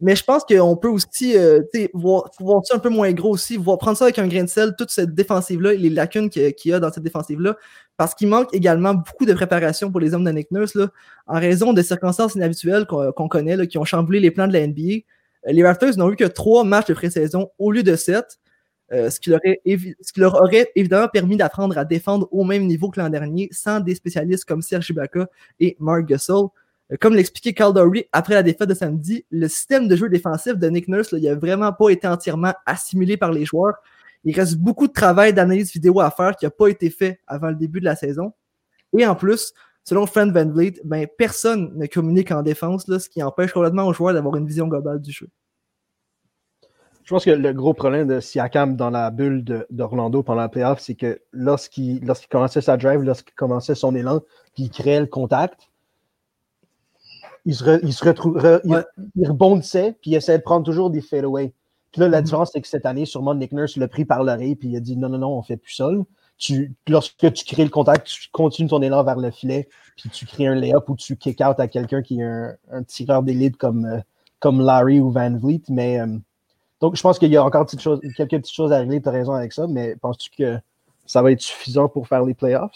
[0.01, 1.61] Mais je pense qu'on peut aussi euh,
[1.93, 4.49] voir, voir, ça un peu moins gros aussi, voir, prendre ça avec un grain de
[4.49, 7.57] sel, toute cette défensive-là, les lacunes qu'il y a dans cette défensive-là,
[7.99, 10.89] parce qu'il manque également beaucoup de préparation pour les hommes de Nick Nurse, là,
[11.27, 14.67] en raison de circonstances inhabituelles qu'on connaît, là, qui ont chamboulé les plans de la
[14.67, 14.81] NBA.
[15.47, 18.39] Euh, les Raptors n'ont eu que trois matchs de pré-saison au lieu de sept,
[18.93, 22.67] euh, ce, qui leur ce, qui leur aurait évidemment permis d'apprendre à défendre au même
[22.67, 25.29] niveau que l'an dernier, sans des spécialistes comme Serge Ibaka
[25.61, 26.49] et Mark Gasol.
[26.99, 30.89] Comme l'expliquait Caldery après la défaite de samedi, le système de jeu défensif de Nick
[30.89, 33.77] Nurse, n'a vraiment pas été entièrement assimilé par les joueurs.
[34.25, 37.49] Il reste beaucoup de travail d'analyse vidéo à faire qui n'a pas été fait avant
[37.49, 38.33] le début de la saison.
[38.99, 39.53] Et en plus,
[39.85, 43.93] selon Fred Van Vliet, ben, personne ne communique en défense, ce qui empêche complètement aux
[43.93, 45.29] joueurs d'avoir une vision globale du jeu.
[47.05, 50.81] Je pense que le gros problème de Siakam dans la bulle d'Orlando pendant la playoff,
[50.81, 52.01] c'est que lorsqu'il
[52.31, 54.21] commençait sa drive, lorsqu'il commençait son élan,
[54.57, 55.70] il créait le contact,
[57.45, 61.53] il se, il se retrouve, il, rebondissait, puis il essayait de prendre toujours des fadeaways.
[61.93, 62.25] Puis là, la mm-hmm.
[62.25, 64.81] différence, c'est que cette année, sûrement, Nick Nurse l'a pris par l'oreille, puis il a
[64.81, 65.91] dit non, non, non, on fait plus ça.
[66.39, 70.25] Tu, lorsque tu crées le contact, tu continues ton élan vers le filet, puis tu
[70.25, 73.57] crées un layup ou tu kick out à quelqu'un qui est un, un tireur d'élite
[73.57, 74.01] comme, euh,
[74.39, 75.63] comme Larry ou Van Vliet.
[75.69, 76.07] Mais euh,
[76.81, 79.03] donc, je pense qu'il y a encore petites choses, quelques petites choses à régler.
[79.03, 80.59] Tu as raison avec ça, mais penses-tu que
[81.05, 82.73] ça va être suffisant pour faire les playoffs?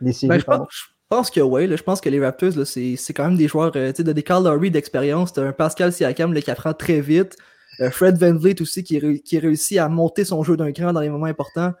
[0.00, 1.68] Les séries, ben, je pense que oui.
[1.76, 4.70] Je pense que les Raptors, c'est quand même des joueurs euh, de des Carl Lowry
[4.70, 5.36] d'expérience.
[5.38, 7.36] un Pascal Siakam qui apprend très vite.
[7.80, 11.00] Euh, Fred Van Vliet aussi qui, qui réussit à monter son jeu d'un cran dans
[11.00, 11.72] les moments importants.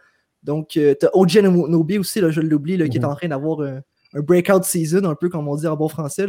[0.42, 3.06] Donc, euh, tu as OG Nobi aussi, là, je l'oublie, qui est mhm.
[3.06, 3.80] en train d'avoir un,
[4.14, 6.26] breakout season, un peu comme on dit en bon français.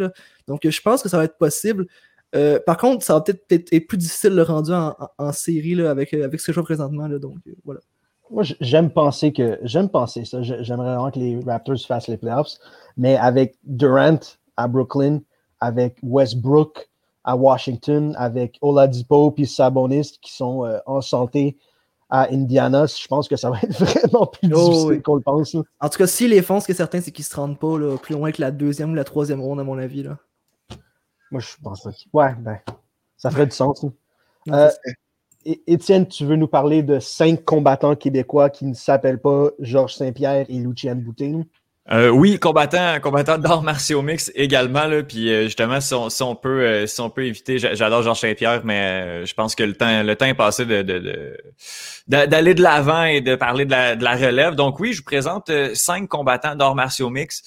[0.47, 1.86] Donc, je pense que ça va être possible.
[2.65, 6.51] par contre, ça va peut-être être, plus difficile le rendu en, série avec, avec ce
[6.51, 7.08] jeu présentement.
[7.10, 7.81] donc, voilà.
[8.36, 10.41] Moi, j'aime penser que j'aime penser ça.
[10.41, 12.56] J'aimerais vraiment que les Raptors fassent les playoffs,
[12.98, 14.19] mais avec Durant
[14.58, 15.21] à Brooklyn,
[15.62, 16.89] avec Westbrook
[17.24, 21.58] à Washington, avec Oladipo puis Sabonis qui sont euh, en santé
[22.10, 25.56] à Indiana, je pense que ça va être vraiment plus oh, difficile qu'on le pense.
[25.80, 27.80] En tout cas, s'ils les font, ce qui est certain, c'est qu'ils se rendent pas
[27.80, 30.04] là, plus loin que la deuxième ou la troisième ronde, à mon avis.
[30.04, 30.17] Là.
[31.32, 32.60] Moi, je pense que ouais, ben,
[33.15, 33.86] ça ferait du sens.
[34.50, 34.69] Euh,
[35.45, 40.45] Étienne, tu veux nous parler de cinq combattants québécois qui ne s'appellent pas Georges Saint-Pierre
[40.49, 41.43] et Lucien Boutin?
[41.91, 44.86] Euh, oui, combattant, combattant d'arts martiaux mix également.
[44.88, 48.21] Là, puis euh, justement, si on, si peut, euh, si on peut éviter, j'adore Georges
[48.21, 50.82] Saint-Pierre, mais je pense que le temps, le temps est passé de,
[52.08, 54.56] d'aller de, l'avant et de parler de la, de la relève.
[54.56, 57.43] Donc oui, je vous présente cinq combattants d'arts martiaux mix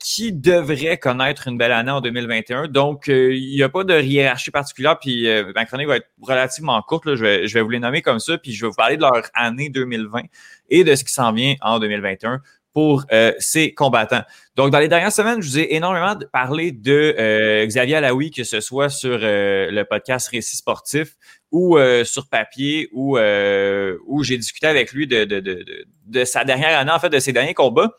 [0.00, 2.68] qui devraient connaître une belle année en 2021.
[2.68, 4.98] Donc il n'y a pas de hiérarchie particulière.
[4.98, 7.04] Puis ma chronique va être relativement courte.
[7.04, 8.38] Là, je, vais, je vais vous les nommer comme ça.
[8.38, 10.22] Puis je vais vous parler de leur année 2020
[10.70, 12.40] et de ce qui s'en vient en 2021
[12.72, 14.22] pour euh, ces combattants.
[14.56, 18.44] Donc, dans les dernières semaines, je vous ai énormément parlé de euh, Xavier Alaoui, que
[18.44, 21.16] ce soit sur euh, le podcast Récit sportif
[21.50, 25.66] ou sur papier, ou où, j'ai discuté avec lui de, de, de,
[26.06, 27.90] de, sa dernière année, en fait, de ses derniers combats.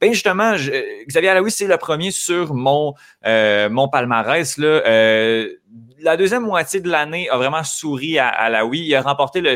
[0.00, 0.54] Ben justement,
[1.08, 2.94] Xavier Alaoui, c'est le premier sur mon,
[3.26, 4.56] euh, mon palmarès.
[4.56, 4.66] Là.
[4.86, 5.48] Euh,
[6.00, 8.80] la deuxième moitié de l'année a vraiment souri à Alaoui.
[8.80, 9.54] Il a remporté le,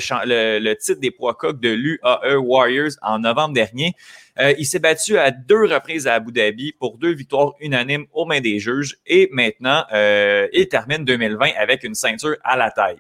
[0.59, 3.95] le, titre des poids coqs de l'UAE Warriors en novembre dernier.
[4.41, 8.25] Euh, il s'est battu à deux reprises à Abu Dhabi pour deux victoires unanimes aux
[8.25, 12.99] mains des juges et maintenant, euh, il termine 2020 avec une ceinture à la taille.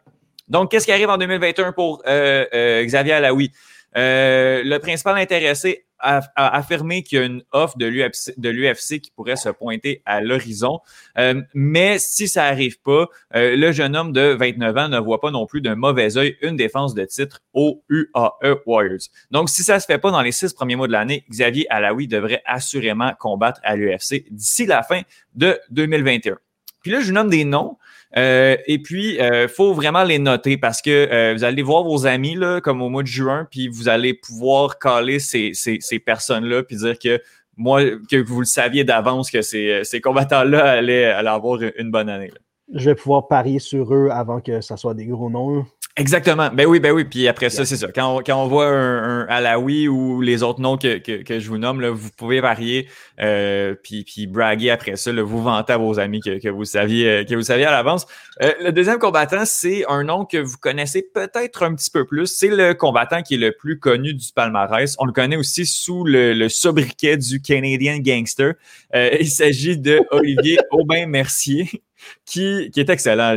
[0.48, 3.50] Donc, qu'est-ce qui arrive en 2021 pour euh, Xavier Alaoui?
[3.94, 9.48] le principal intéressé a, affirmé qu'il y a une offre de l'UFC qui pourrait se
[9.48, 10.80] pointer à l'horizon.
[11.18, 15.20] Euh, mais si ça n'arrive pas, euh, le jeune homme de 29 ans ne voit
[15.20, 19.08] pas non plus d'un mauvais œil une défense de titre au UAE Warriors.
[19.30, 22.08] Donc, si ça se fait pas dans les six premiers mois de l'année, Xavier Alaoui
[22.08, 25.02] devrait assurément combattre à l'UFC d'ici la fin
[25.34, 26.38] de 2021.
[26.82, 27.78] Puis là, je nomme des noms.
[28.16, 32.06] Euh, et puis, euh, faut vraiment les noter parce que euh, vous allez voir vos
[32.06, 35.98] amis, là, comme au mois de juin, puis vous allez pouvoir caler ces, ces, ces
[35.98, 37.20] personnes-là, puis dire que
[37.56, 42.08] moi, que vous le saviez d'avance que ces, ces combattants-là allaient, allaient, avoir une bonne
[42.08, 42.30] année.
[42.72, 45.66] Je vais pouvoir parier sur eux avant que ça soit des gros noms.
[45.98, 46.48] Exactement.
[46.50, 47.04] Ben oui, ben oui.
[47.04, 47.88] Puis après ça, c'est ça.
[47.94, 51.38] Quand on, quand on voit un, un Alaoui ou les autres noms que, que, que
[51.38, 52.88] je vous nomme, là, vous pouvez varier
[53.20, 55.12] euh, puis, puis braguer après ça.
[55.12, 57.70] Là, vous vanter à vos amis que, que vous saviez euh, que vous saviez à
[57.70, 58.06] l'avance.
[58.40, 62.26] Euh, le deuxième combattant, c'est un nom que vous connaissez peut-être un petit peu plus.
[62.26, 64.96] C'est le combattant qui est le plus connu du palmarès.
[64.98, 68.54] On le connaît aussi sous le, le sobriquet du Canadian Gangster.
[68.94, 71.82] Euh, il s'agit de Olivier Aubin-Mercier
[72.24, 73.36] qui, qui est excellent.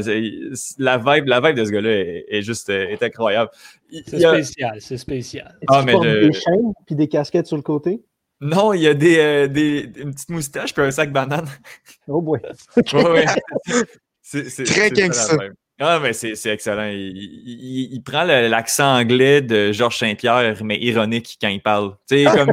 [0.77, 1.91] La vibe, la vibe de ce gars-là
[2.27, 3.51] est, juste est incroyable.
[3.91, 5.59] C'est spécial, c'est spécial.
[5.67, 8.01] Ah, mais des chaînes puis des casquettes sur le côté?
[8.41, 11.47] Non, il y a des, euh, des une petite moustache puis un sac banane.
[12.07, 12.39] Oh boy.
[12.93, 13.25] ouais,
[14.21, 15.51] C'est Très gangster.
[15.77, 16.89] Ah, mais c'est excellent.
[16.89, 21.97] Il, prend l'accent anglais de Georges Saint-Pierre, mais ironique quand il parle.
[22.07, 22.51] Tu sais, comme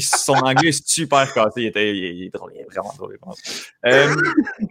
[0.00, 1.72] son anglais est super cassé.
[1.74, 3.18] Il, est drôle, il est vraiment drôle.
[3.86, 4.14] Euh,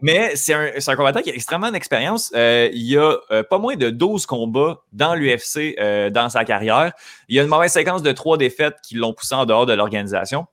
[0.01, 2.31] mais c'est un, un, combattant qui a extrêmement d'expérience.
[2.33, 6.93] Euh, il a euh, pas moins de 12 combats dans l'UFC euh, dans sa carrière.
[7.27, 10.47] Il a une mauvaise séquence de trois défaites qui l'ont poussé en dehors de l'organisation.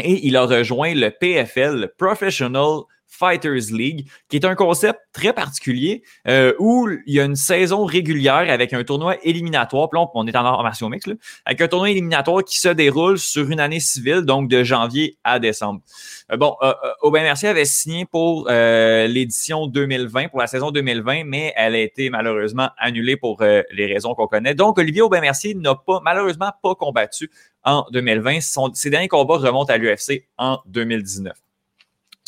[0.00, 5.32] Et il a rejoint le PFL, le Professional Fighters League, qui est un concept très
[5.32, 9.88] particulier euh, où il y a une saison régulière avec un tournoi éliminatoire.
[9.90, 11.10] Puis on est en version mixte,
[11.44, 15.38] avec un tournoi éliminatoire qui se déroule sur une année civile, donc de janvier à
[15.38, 15.80] décembre.
[16.30, 21.52] Euh, bon, euh, Aubin Mercier avait signé pour l'édition 2020, pour la saison 2020, mais
[21.56, 24.54] elle a été malheureusement annulée pour les raisons qu'on connaît.
[24.54, 27.30] Donc, Olivier Aubin Mercier n'a pas malheureusement pas combattu
[27.64, 28.40] en 2020.
[28.40, 31.32] Son, ses derniers combats remontent à l'UFC en 2019.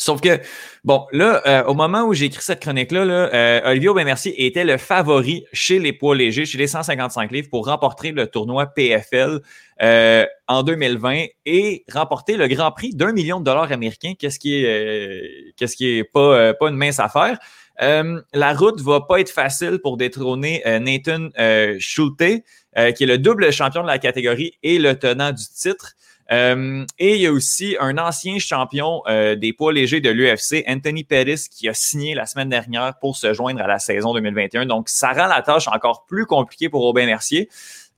[0.01, 0.39] Sauf que,
[0.83, 4.63] bon, là, euh, au moment où j'ai écrit cette chronique-là, là, euh, Olivier Aubin-Mercier était
[4.63, 9.41] le favori chez les poids légers, chez les 155 livres, pour remporter le tournoi PFL
[9.83, 14.55] euh, en 2020 et remporter le Grand Prix d'un million de dollars américains, qu'est-ce qui
[14.55, 17.37] est, pas, pas une mince affaire.
[17.79, 21.29] la route va pas être facile pour détrôner Nathan
[21.77, 25.93] Schulte, qui est le double champion de la catégorie et le tenant du titre.
[26.31, 30.63] Euh, et il y a aussi un ancien champion euh, des poids légers de l'UFC,
[30.67, 34.65] Anthony Pettis, qui a signé la semaine dernière pour se joindre à la saison 2021.
[34.65, 37.49] Donc, ça rend la tâche encore plus compliquée pour Robin Mercier,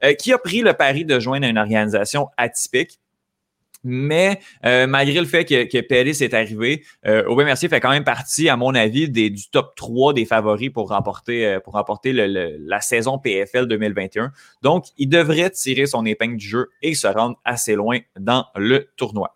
[0.03, 2.99] euh, qui a pris le pari de joindre une organisation atypique.
[3.83, 7.89] Mais euh, malgré le fait que, que Pérez est arrivé, euh, Aubin Mercier fait quand
[7.89, 11.73] même partie, à mon avis, des, du top 3 des favoris pour remporter, euh, pour
[11.73, 14.31] remporter la saison PFL 2021.
[14.61, 18.89] Donc, il devrait tirer son épingle du jeu et se rendre assez loin dans le
[18.95, 19.35] tournoi.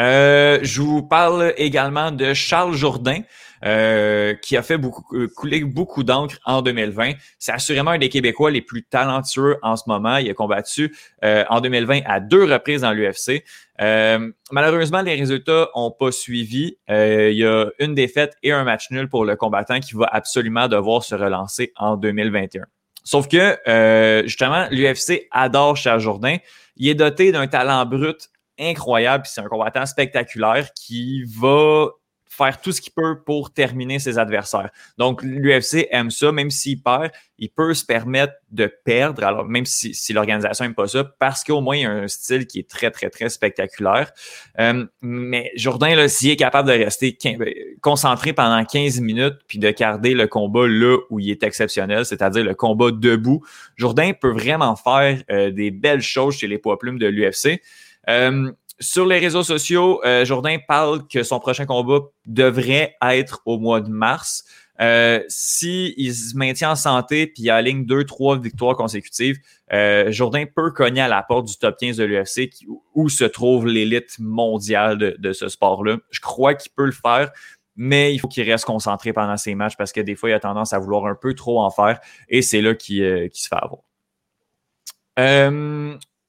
[0.00, 3.22] Euh, je vous parle également de Charles Jourdain.
[3.64, 7.12] Euh, qui a fait beaucoup, euh, couler beaucoup d'encre en 2020.
[7.38, 10.18] C'est assurément un des Québécois les plus talentueux en ce moment.
[10.18, 13.42] Il a combattu euh, en 2020 à deux reprises dans l'UFC.
[13.78, 16.76] malheureusement, les résultats ont pas suivi.
[16.90, 20.68] il y a une défaite et un match nul pour le combattant qui va absolument
[20.68, 22.66] devoir se relancer en 2021.
[23.02, 26.36] Sauf que, justement, l'UFC adore Charles Jourdain.
[26.76, 28.28] Il est doté d'un talent brut
[28.58, 31.88] incroyable, c'est un combattant spectaculaire qui va
[32.34, 34.70] faire tout ce qu'il peut pour terminer ses adversaires.
[34.98, 39.64] Donc, l'UFC aime ça, même s'il perd, il peut se permettre de perdre, alors même
[39.66, 42.90] si, l'organisation n'aime pas ça, parce qu'au moins, il a un style qui est très,
[42.90, 44.12] très, très spectaculaire.
[44.58, 49.70] Euh, mais Jourdain, s'il est capable de rester ben, concentré pendant 15 minutes, puis de
[49.70, 53.44] garder le combat là où il est exceptionnel, c'est-à-dire le combat debout,
[53.76, 57.60] Jourdain peut vraiment faire euh, des belles choses chez les poids plumes de l'UFC.
[58.08, 63.58] Euh, sur les réseaux sociaux, euh, Jourdain parle que son prochain combat devrait être au
[63.58, 64.44] mois de mars.
[64.80, 69.38] Euh, S'il se maintient en santé puis il aligne deux, trois victoires consécutives,
[69.72, 72.50] euh, Jourdain peut cogner à la porte du top 15 de l'UFC
[72.94, 75.98] où se trouve l'élite mondiale de, ce sport-là.
[76.10, 77.30] Je crois qu'il peut le faire
[77.76, 80.38] mais il faut qu'il reste concentré pendant ses matchs parce que des fois, il a
[80.38, 81.98] tendance à vouloir un peu trop en faire
[82.28, 83.82] et c'est là qu'il euh, se fait avoir.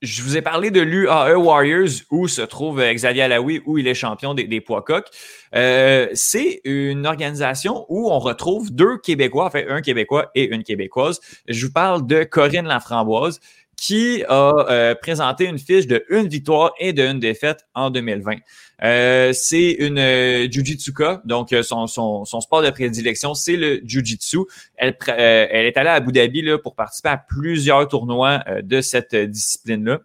[0.06, 3.88] Euh, je vous ai parlé de l'UAE Warriors où se trouve Xavier Alaoui, où il
[3.88, 5.08] est champion des, des poids coqs.
[5.56, 11.20] Euh, c'est une organisation où on retrouve deux Québécois, enfin un Québécois et une Québécoise.
[11.48, 13.40] Je vous parle de Corinne Laframboise
[13.86, 18.38] qui a euh, présenté une fiche de une victoire et de une défaite en 2020.
[18.84, 23.82] Euh, c'est une euh, Jiu-Jitsuka, donc euh, son, son, son, sport de prédilection, c'est le
[23.86, 24.40] Jiu-Jitsu.
[24.76, 29.16] Elle, elle est allée à Abu Dhabi là, pour participer à plusieurs tournois de cette
[29.16, 30.00] discipline-là.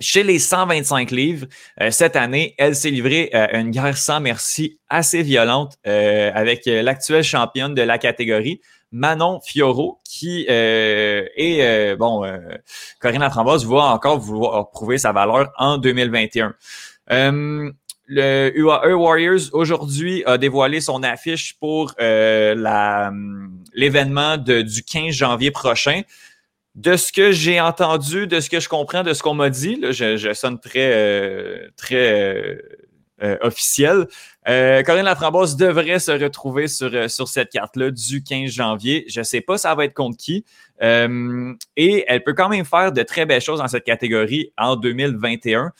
[0.00, 1.46] Chez les 125 livres,
[1.90, 7.74] cette année, elle s'est livrée à une guerre sans merci assez violente avec l'actuelle championne
[7.74, 8.60] de la catégorie,
[8.90, 12.38] Manon Fioro, qui euh, est, euh, bon, euh,
[13.00, 16.54] Corinne Laframboise va encore vouloir prouver sa valeur en 2021.
[17.10, 17.70] Euh,
[18.06, 23.12] le UAE Warriors aujourd'hui a dévoilé son affiche pour la
[23.74, 26.02] l'événement du 15 janvier prochain.
[26.74, 29.76] De ce que j'ai entendu, de ce que je comprends, de ce qu'on m'a dit,
[29.76, 32.58] là, je, je, sonne très, très
[33.20, 34.06] euh, officielle.
[34.46, 39.06] Euh, Corinne Laframboise devrait se retrouver sur, euh, sur cette carte-là du 15 janvier.
[39.08, 40.44] Je ne sais pas ça va être contre qui.
[40.80, 45.72] et elle peut quand même faire de très belles choses dans cette catégorie en 2021.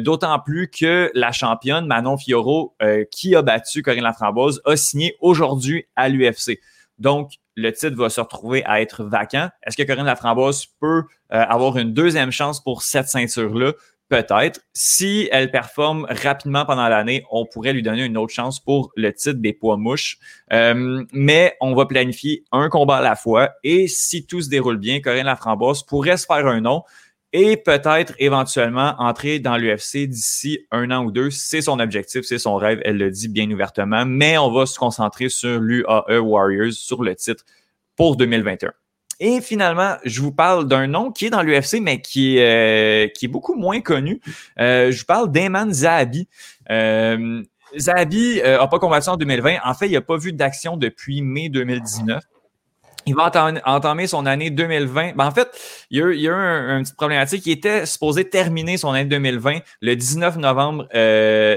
[0.00, 2.76] D'autant plus que la championne Manon Fioro,
[3.10, 6.60] qui a battu Corinne Laframboise, a signé aujourd'hui à l'UFC.
[6.98, 9.48] Donc, le titre va se retrouver à être vacant.
[9.62, 13.72] Est-ce que Corinne Laframboise peut avoir une deuxième chance pour cette ceinture-là?
[14.08, 14.60] Peut-être.
[14.72, 19.12] Si elle performe rapidement pendant l'année, on pourrait lui donner une autre chance pour le
[19.12, 20.18] titre des poids mouches.
[20.52, 23.50] Euh, mais on va planifier un combat à la fois.
[23.64, 26.84] Et si tout se déroule bien, Corinne Laframboise pourrait se faire un nom
[27.32, 31.30] et peut-être éventuellement entrer dans l'UFC d'ici un an ou deux.
[31.30, 32.80] C'est son objectif, c'est son rêve.
[32.84, 34.06] Elle le dit bien ouvertement.
[34.06, 37.44] Mais on va se concentrer sur l'UAE Warriors, sur le titre
[37.96, 38.72] pour 2021.
[39.20, 43.24] Et finalement, je vous parle d'un nom qui est dans l'UFC, mais qui, euh, qui
[43.24, 44.20] est beaucoup moins connu.
[44.60, 46.28] Euh, je vous parle d'Eman Zahabi.
[46.70, 47.42] Euh,
[47.76, 49.58] Zahabi n'a euh, pas combattu en 2020.
[49.64, 52.22] En fait, il n'a pas vu d'action depuis mai 2019.
[53.08, 53.30] Il va
[53.64, 55.14] entamer son année 2020.
[55.14, 55.48] Ben, en fait,
[55.90, 57.46] il y a, il y un, petit problématique.
[57.46, 60.88] Il était supposé terminer son année 2020 le 19 novembre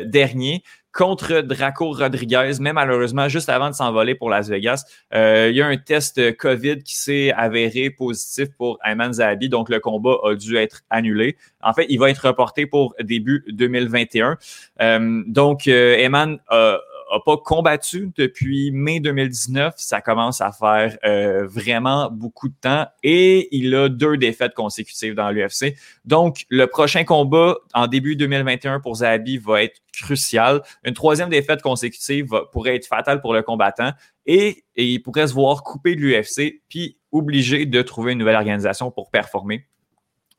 [0.05, 5.56] dernier contre Draco Rodriguez, mais malheureusement, juste avant de s'envoler pour Las Vegas, euh, il
[5.56, 10.18] y a un test COVID qui s'est avéré positif pour Ayman Zahabi, donc le combat
[10.24, 11.38] a dû être annulé.
[11.62, 14.38] En fait, il va être reporté pour début 2021.
[14.82, 16.80] Euh, donc, euh, Ayman a
[17.12, 19.74] a pas combattu depuis mai 2019.
[19.78, 25.16] Ça commence à faire euh, vraiment beaucoup de temps et il a deux défaites consécutives
[25.16, 25.76] dans l'UFC.
[26.05, 30.62] Donc, le prochain combat en début 2021 pour Zabi va être crucial.
[30.84, 33.91] Une troisième défaite consécutive pourrait être fatale pour le combattant
[34.26, 38.36] et, et il pourrait se voir couper de l'UFC puis obligé de trouver une nouvelle
[38.36, 39.66] organisation pour performer.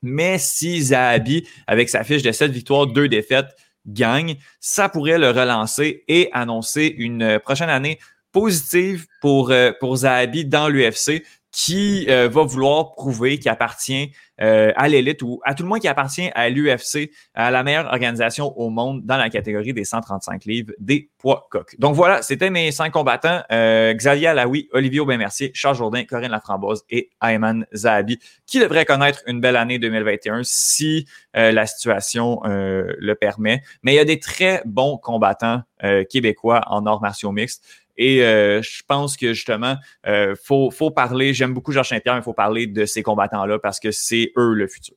[0.03, 3.55] Mais si Zahabi, avec sa fiche de 7 victoires, 2 défaites,
[3.87, 7.99] gagne, ça pourrait le relancer et annoncer une prochaine année
[8.33, 14.73] positive pour, euh, pour Zahabi dans l'UFC qui euh, va vouloir prouver qu'il appartient euh,
[14.77, 18.57] à l'élite ou à tout le moins qui appartient à l'UFC, à la meilleure organisation
[18.59, 21.79] au monde dans la catégorie des 135 livres des poids coqs.
[21.79, 23.43] Donc voilà, c'était mes cinq combattants.
[23.51, 29.23] Euh, Xavier Alaoui, Olivier Aubin-Mercier, Charles Jourdain, Corinne Laframboise et Ayman Zahabi, qui devraient connaître
[29.27, 33.63] une belle année 2021 si la situation le permet.
[33.83, 35.63] Mais il y a des très bons combattants
[36.09, 37.65] québécois en arts martiaux mixtes.
[37.97, 39.77] Et euh, je pense que justement,
[40.07, 43.59] euh, faut, faut parler, j'aime beaucoup Georges Saint-Pierre, mais il faut parler de ces combattants-là
[43.59, 44.97] parce que c'est eux le futur.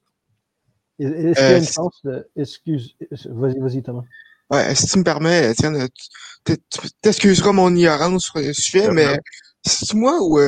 [1.00, 2.30] Est-ce qu'il y a euh, une chance de.
[2.36, 2.96] Excuse.
[3.26, 4.04] Vas-y, vas-y, Thomas.
[4.50, 5.88] Ouais, si tu me permets, Étienne,
[6.46, 6.58] tu
[7.02, 9.18] t'excuseras mon ignorance sur le sujet, mais
[9.66, 10.40] c'est moi où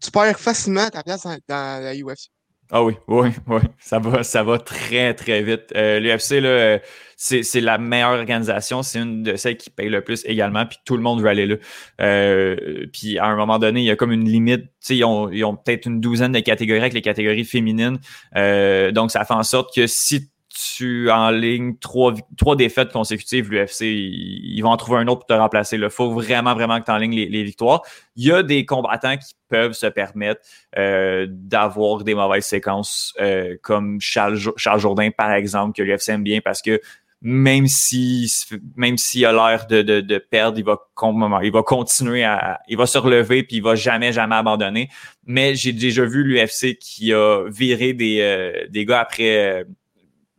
[0.00, 2.30] tu perds facilement ta place dans, dans la UFC.
[2.72, 3.60] Ah oui, oui, oui.
[3.78, 5.72] Ça va, ça va très, très vite.
[5.74, 6.78] Euh, L'UFC, là,
[7.16, 8.82] c'est la meilleure organisation.
[8.82, 10.64] C'est une de celles qui paye le plus également.
[10.64, 11.56] Puis tout le monde veut aller là.
[12.00, 14.66] Euh, puis à un moment donné, il y a comme une limite.
[14.88, 17.98] Ils ont, ont peut-être une douzaine de catégories avec les catégories féminines.
[18.36, 23.50] Euh, donc, ça fait en sorte que si tu en ligne trois, trois défaites consécutives,
[23.50, 25.76] l'UFC, ils, vont en trouver un autre pour te remplacer.
[25.76, 27.82] Il faut vraiment, vraiment que tu en ligne les, victoires.
[28.16, 30.40] Il y a des combattants qui peuvent se permettre
[30.76, 36.24] euh, d'avoir des mauvaises séquences, euh, comme Charles, Charles Jourdain, par exemple, que l'UFC aime
[36.24, 36.80] bien parce que
[37.22, 38.32] même si
[38.76, 40.78] même s'il a l'air de, de, de, perdre, il va,
[41.42, 42.60] il va continuer à.
[42.66, 44.88] Il va se relever puis il va jamais, jamais abandonner.
[45.26, 49.66] Mais j'ai déjà vu l'UFC qui a viré des, euh, des gars après,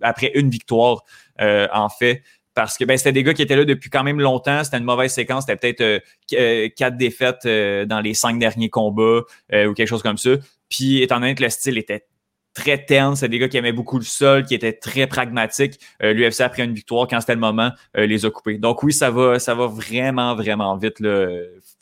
[0.02, 1.04] après une victoire,
[1.40, 2.22] en fait
[2.54, 4.64] parce que ben, c'était des gars qui étaient là depuis quand même longtemps.
[4.64, 5.46] C'était une mauvaise séquence.
[5.48, 6.00] C'était peut-être euh,
[6.34, 9.22] euh, quatre défaites euh, dans les cinq derniers combats
[9.52, 10.32] ou quelque chose comme ça.
[10.70, 12.06] Puis, étant donné que le style était
[12.54, 15.80] très terne, c'est des gars qui aimaient beaucoup le sol, qui étaient très pragmatiques.
[16.02, 18.58] L'UFC, après une victoire, quand c'était le moment, les a coupés.
[18.58, 21.00] Donc oui, ça va, ça va vraiment, vraiment vite.
[21.00, 21.28] Là.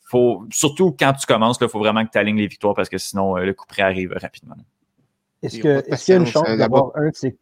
[0.08, 2.98] Faut, surtout quand tu commences, il faut vraiment que tu alignes les victoires parce que
[2.98, 4.56] sinon, le coup près arrive rapidement.
[5.42, 7.36] Est-ce qu'il y a une chance d'avoir un de ces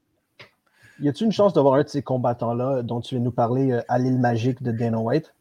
[1.01, 3.81] y a-t-il une chance d'avoir un de ces combattants-là dont tu viens nous parler euh,
[3.89, 5.33] à l'île magique de Dana White?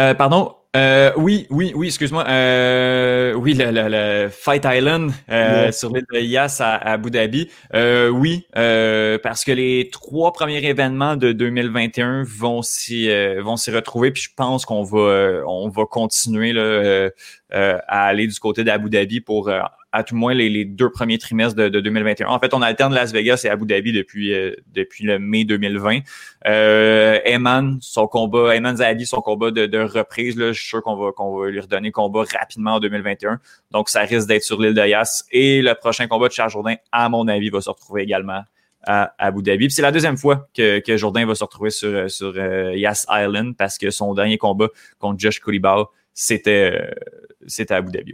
[0.00, 0.54] Euh, pardon?
[0.76, 2.24] Euh, oui, oui, oui, excuse-moi.
[2.24, 5.12] oui, le, Fight Island
[5.72, 7.48] sur l'île de Yas à, Abu Dhabi.
[7.72, 13.08] oui, parce que les trois premiers événements de 2021 vont s'y
[13.40, 14.10] vont s'y retrouver.
[14.10, 17.08] Puis je pense qu'on va on va continuer là,
[17.52, 19.48] à aller du côté d'Abu Dhabi pour
[19.94, 22.26] à tout moins les, deux premiers trimestres de, 2021.
[22.26, 26.00] En fait, on alterne Las Vegas et Abu Dhabi depuis, euh, depuis le mai 2020.
[26.48, 30.96] Euh, Eman, son combat, Eman Zahabi, son combat de, reprise, là, je suis sûr qu'on
[30.96, 33.38] va, qu'on va lui redonner combat rapidement en 2021.
[33.70, 35.26] Donc, ça risque d'être sur l'île de Yas.
[35.30, 38.42] Et le prochain combat de Charles Jourdain, à mon avis, va se retrouver également
[38.82, 39.70] à Abu Dhabi.
[39.70, 43.56] c'est la deuxième fois que, que Jourdain va se retrouver sur, sur euh, Yas Island
[43.56, 44.68] parce que son dernier combat
[44.98, 46.90] contre Josh Koulibaly, c'était, euh,
[47.46, 48.12] c'était à Abu Dhabi.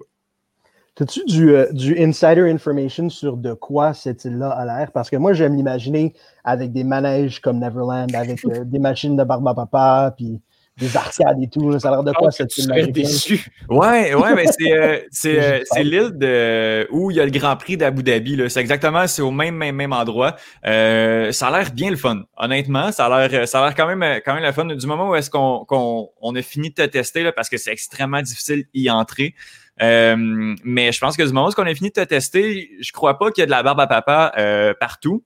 [0.98, 4.92] As-tu du, euh, du, insider information sur de quoi cette île-là a l'air?
[4.92, 6.14] Parce que moi, j'aime l'imaginer
[6.44, 10.40] avec des manèges comme Neverland, avec euh, des machines de Papa, puis
[10.80, 11.78] des arcades et tout.
[11.78, 12.86] Ça a l'air de quoi cette île-là?
[12.86, 13.46] déçu.
[13.68, 17.56] Ouais, ouais, mais c'est, euh, c'est, c'est l'île de, où il y a le Grand
[17.56, 18.36] Prix d'Abu Dhabi.
[18.36, 18.48] Là.
[18.48, 20.36] C'est exactement, c'est au même, même, même endroit.
[20.64, 22.22] ça a l'air bien le fun.
[22.36, 24.64] Honnêtement, ça a l'air, ça a l'air quand même, quand même le fun.
[24.64, 27.56] Du moment où est-ce qu'on, qu'on on a fini de te tester, là, parce que
[27.56, 29.34] c'est extrêmement difficile d'y entrer.
[29.82, 32.92] Euh, mais je pense que du moment où on a fini de te tester, je
[32.92, 35.24] crois pas qu'il y a de la barbe à papa euh, partout.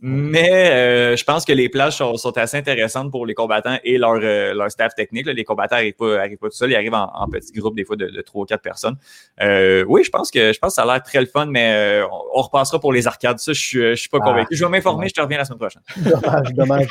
[0.00, 4.14] Mais euh, je pense que les plages sont, assez intéressantes pour les combattants et leur,
[4.16, 5.26] leur staff technique.
[5.26, 7.96] Les combattants n'arrivent pas, arrivent pas tout seuls, ils arrivent en, petits groupes, des fois
[7.96, 8.96] de, 3 ou 4 personnes.
[9.40, 12.02] oui, je pense que je pense que ça a l'air très le fun, mais
[12.34, 13.38] on, repassera pour les arcades.
[13.38, 14.54] Ça, je je suis pas ah, convaincu.
[14.54, 15.82] Je vais m'informer, je te reviens la semaine prochaine.
[15.96, 16.88] Dommage, dommage.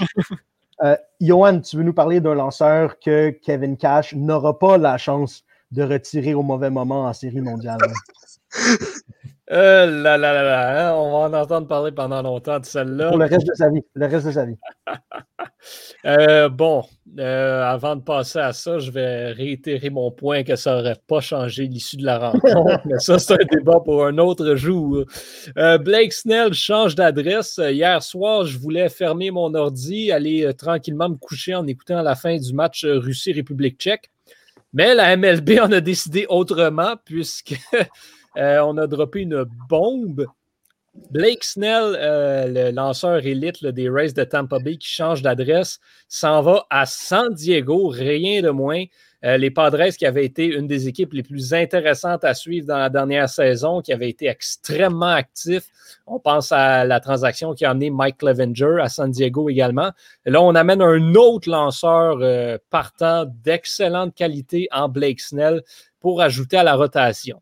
[1.21, 5.83] Johan, tu veux nous parler d'un lanceur que Kevin Cash n'aura pas la chance de
[5.83, 7.77] retirer au mauvais moment en série mondiale.
[9.51, 13.09] Euh, là, là, là, on va en entendre parler pendant longtemps de celle-là.
[13.09, 13.83] Pour le reste de sa vie.
[13.93, 14.57] Le reste de sa vie.
[16.05, 16.83] Euh, bon,
[17.17, 21.21] euh, avant de passer à ça, je vais réitérer mon point que ça n'aurait pas
[21.21, 22.81] changé l'issue de la rencontre.
[22.85, 25.03] mais ça, c'est un débat pour un autre jour.
[25.55, 27.57] Blake Snell change d'adresse.
[27.57, 32.37] Hier soir, je voulais fermer mon ordi, aller tranquillement me coucher en écoutant la fin
[32.37, 34.11] du match Russie-République tchèque.
[34.75, 37.83] Mais la MLB en a décidé autrement puisque euh,
[38.37, 40.25] on a droppé une bombe.
[41.11, 46.41] Blake Snell, euh, le lanceur élite des Rays de Tampa Bay qui change d'adresse, s'en
[46.41, 48.83] va à San Diego, rien de moins.
[49.23, 52.77] Euh, les Padres, qui avaient été une des équipes les plus intéressantes à suivre dans
[52.77, 55.67] la dernière saison, qui avaient été extrêmement actifs.
[56.05, 59.91] On pense à la transaction qui a amené Mike Clevenger à San Diego également.
[60.25, 65.63] là, on amène un autre lanceur euh, partant d'excellente qualité en Blake Snell
[65.99, 67.41] pour ajouter à la rotation.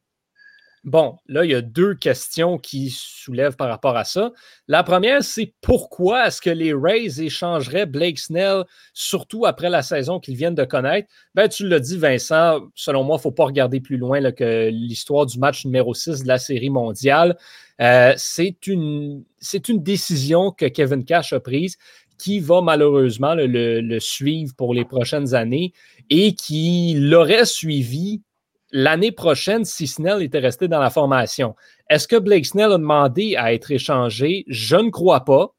[0.84, 4.34] Bon, là, il y a deux questions qui soulèvent par rapport à ça.
[4.68, 10.20] La première, c'est pourquoi est-ce que les Rays échangeraient Blake Snell, surtout après la saison
[10.20, 11.08] qu'ils viennent de connaître?
[11.36, 14.70] Ben, tu l'as dit, Vincent, selon moi, il ne faut pas regarder plus loin que
[14.70, 17.38] l'histoire du match numéro 6 de la Série mondiale.
[17.80, 19.24] Euh, c'est une,
[19.70, 21.78] une décision que Kevin Cash a prise
[22.18, 25.74] qui va malheureusement le suivre pour les prochaines années
[26.10, 28.22] et qui l'aurait suivi
[28.74, 31.56] l'année prochaine si Snell était resté dans la formation.
[31.90, 34.44] Est-ce que Blake Snell a demandé à être échangé?
[34.48, 35.54] Je ne crois pas.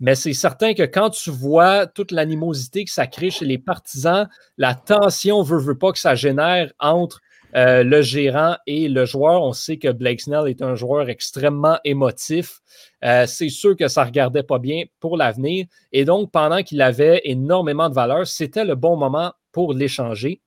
[0.00, 4.28] Mais c'est certain que quand tu vois toute l'animosité que ça crée chez les partisans,
[4.58, 7.20] la tension veut, veut pas que ça génère entre
[7.54, 9.42] euh, le gérant et le joueur.
[9.42, 12.60] On sait que Blake Snell est un joueur extrêmement émotif.
[13.04, 15.66] Euh, c'est sûr que ça ne regardait pas bien pour l'avenir.
[15.92, 20.40] Et donc, pendant qu'il avait énormément de valeur, c'était le bon moment pour l'échanger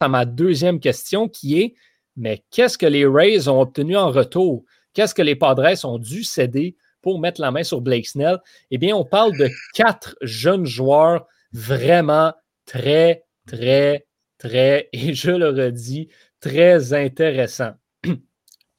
[0.00, 1.74] à ma deuxième question qui est
[2.16, 4.64] mais qu'est-ce que les Rays ont obtenu en retour?
[4.94, 8.38] Qu'est-ce que les Padres ont dû céder pour mettre la main sur Blake Snell?
[8.70, 12.32] Eh bien, on parle de quatre jeunes joueurs vraiment
[12.64, 14.06] très, très,
[14.38, 16.08] très, et je le redis,
[16.40, 17.74] très intéressants.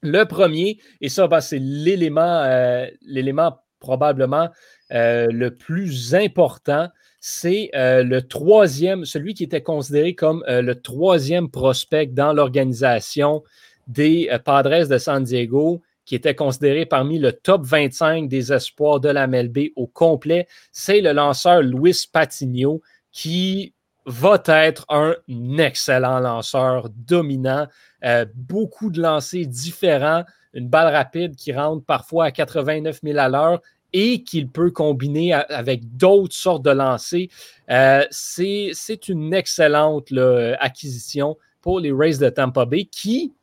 [0.03, 4.49] Le premier, et ça, ben, c'est l'élément, euh, l'élément probablement
[4.89, 6.88] le plus important,
[7.28, 13.43] c'est le troisième, celui qui était considéré comme le troisième prospect dans l'organisation
[13.88, 19.09] des Padres de San Diego, qui était considéré parmi le top 25 des espoirs de
[19.09, 20.47] la MLB au complet.
[20.71, 23.73] C'est le lanceur Luis Patigno qui
[24.05, 25.15] va être un
[25.57, 27.67] excellent lanceur dominant,
[28.05, 30.23] euh, beaucoup de lancers différents,
[30.53, 33.61] une balle rapide qui rentre parfois à 89 000 à l'heure
[33.94, 37.28] et qu'il peut combiner avec d'autres sortes de lancers.
[37.70, 40.12] Euh, c'est une excellente
[40.60, 43.34] acquisition pour les Rays de Tampa Bay qui,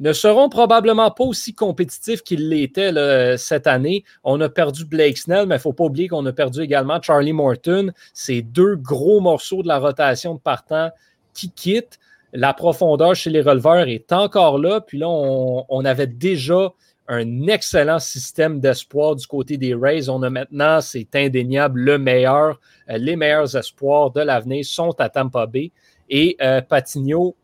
[0.00, 4.04] ne seront probablement pas aussi compétitifs qu'ils l'étaient cette année.
[4.24, 7.00] On a perdu Blake Snell, mais il ne faut pas oublier qu'on a perdu également
[7.00, 7.92] Charlie Morton.
[8.14, 10.90] Ces deux gros morceaux de la rotation de partant
[11.34, 11.98] qui quittent.
[12.32, 14.80] La profondeur chez les releveurs est encore là.
[14.80, 16.72] Puis là, on, avait déjà
[17.10, 20.08] un excellent système d'espoir du côté des Rays.
[20.08, 22.60] On a maintenant, c'est indéniable, le meilleur.
[22.88, 25.72] Euh, les meilleurs espoirs de l'avenir sont à Tampa Bay.
[26.08, 27.34] Et euh, Patigno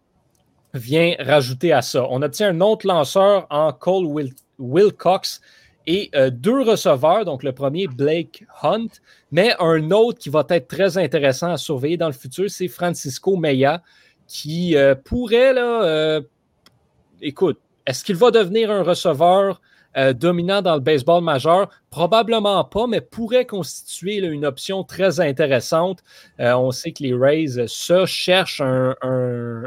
[0.72, 2.06] vient rajouter à ça.
[2.10, 4.06] On obtient un autre lanceur en Cole
[4.60, 5.40] Wilcox
[5.88, 7.24] et euh, deux receveurs.
[7.24, 8.86] Donc, le premier, Blake Hunt,
[9.32, 13.36] mais un autre qui va être très intéressant à surveiller dans le futur, c'est Francisco
[13.36, 13.82] Meya,
[14.28, 16.20] qui euh, pourrait, là,
[17.20, 19.60] écoute, est-ce qu'il va devenir un receveur
[19.96, 21.68] euh, dominant dans le baseball majeur?
[21.90, 26.02] Probablement pas, mais pourrait constituer une option très intéressante.
[26.40, 28.94] Euh, on sait que les Rays se cherchent un,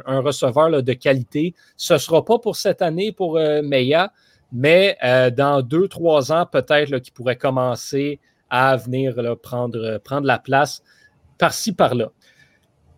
[0.05, 1.55] receveur de qualité.
[1.78, 4.11] Ce ne sera pas pour cette année pour euh, Meya,
[4.51, 4.97] mais
[5.38, 10.82] dans deux, trois ans, peut-être qu'il pourrait commencer à venir prendre, prendre la place
[11.38, 12.11] par-ci, par-là.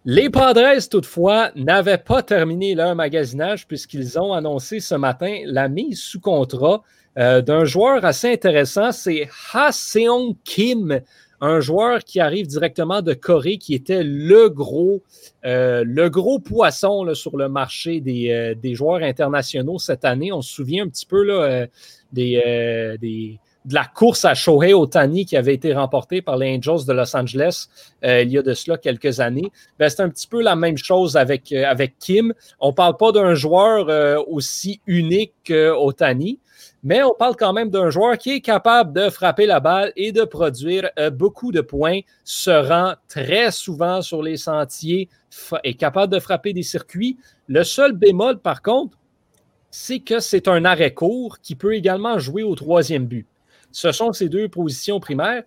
[0.04, 6.02] Les Padres, toutefois, n'avaient pas terminé leur magasinage puisqu'ils ont annoncé ce matin la mise
[6.02, 6.82] sous contrat
[7.20, 11.02] euh, d'un joueur assez intéressant, c'est Ha Seong Kim,
[11.40, 15.04] un joueur qui arrive directement de Corée, qui était le gros,
[15.46, 20.32] euh, le gros poisson sur le marché des, euh, des, joueurs internationaux cette année.
[20.32, 21.68] On se souvient un petit peu là,
[22.12, 26.94] des, de la course à Shohei Otani qui avait été remportée par les Angels de
[26.94, 27.68] Los Angeles
[28.04, 29.52] il y a de cela quelques années.
[29.78, 32.34] Ben, c'est un petit peu la même chose avec, avec Kim.
[32.60, 36.40] On ne parle pas d'un joueur aussi unique qu'Otani.
[36.84, 40.12] Mais on parle quand même d'un joueur qui est capable de frapper la balle et
[40.12, 45.08] de produire euh, beaucoup de points, se rend très souvent sur les sentiers,
[45.64, 47.18] est capable de frapper des circuits.
[47.48, 48.98] Le seul bémol, par contre,
[49.70, 53.28] c'est que c'est un arrêt court qui peut également jouer au troisième but.
[53.72, 55.44] Ce sont ces deux positions primaires.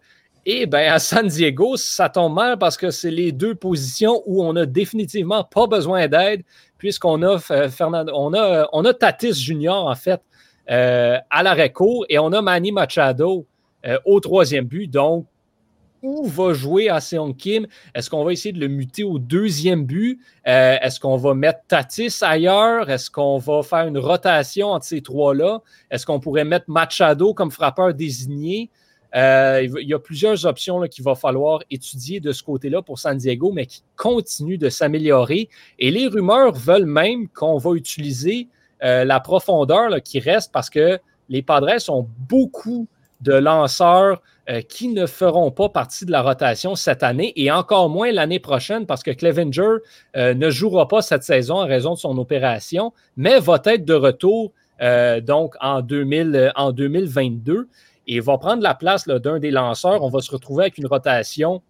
[0.46, 4.44] Et bien, à San Diego, ça tombe mal parce que c'est les deux positions où
[4.44, 6.42] on n'a définitivement pas besoin d'aide,
[6.76, 10.20] puisqu'on a, euh, Fernando, on a, on a Tatis Junior, en fait,
[10.70, 13.46] euh, à l'arrêt court et on a Manny Machado
[13.86, 14.86] euh, au troisième but.
[14.88, 15.26] Donc,
[16.04, 17.66] où va jouer Seong Kim?
[17.94, 20.20] Est-ce qu'on va essayer de le muter au deuxième but?
[20.46, 22.90] Euh, est-ce qu'on va mettre Tatis ailleurs?
[22.90, 25.62] Est-ce qu'on va faire une rotation entre ces trois-là?
[25.90, 28.70] Est-ce qu'on pourrait mettre Machado comme frappeur désigné?
[29.16, 33.52] il y a plusieurs options qu'il va falloir étudier de ce côté-là pour San Diego,
[33.52, 35.48] mais qui continuent de s'améliorer.
[35.78, 38.48] Et les rumeurs veulent même qu'on va utiliser
[38.82, 40.98] euh, la profondeur qui reste parce que
[41.28, 42.88] les Padres ont beaucoup
[43.20, 47.88] de lanceurs euh, qui ne feront pas partie de la rotation cette année et encore
[47.88, 49.76] moins l'année prochaine parce que Clevenger
[50.16, 53.94] euh, ne jouera pas cette saison en raison de son opération, mais va être de
[53.94, 54.52] retour
[55.22, 57.68] donc en, 2000, en 2022
[58.06, 60.02] et va prendre la place d'un des lanceurs.
[60.02, 61.62] On va se retrouver avec une rotation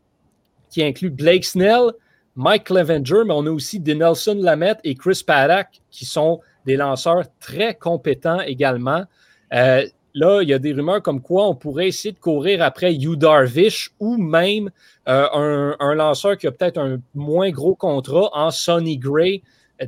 [0.71, 1.93] qui inclut Blake Snell,
[2.37, 7.25] Mike Clevenger, mais on a aussi Denelson Lamette et Chris Paddock qui sont des lanceurs
[7.39, 9.05] très compétents également.
[9.53, 12.95] Euh, là, il y a des rumeurs comme quoi on pourrait essayer de courir après
[12.95, 14.71] Hugh Darvish ou même
[15.09, 19.43] euh, un, lanceur qui a peut-être un moins gros contrat en Sonny Gray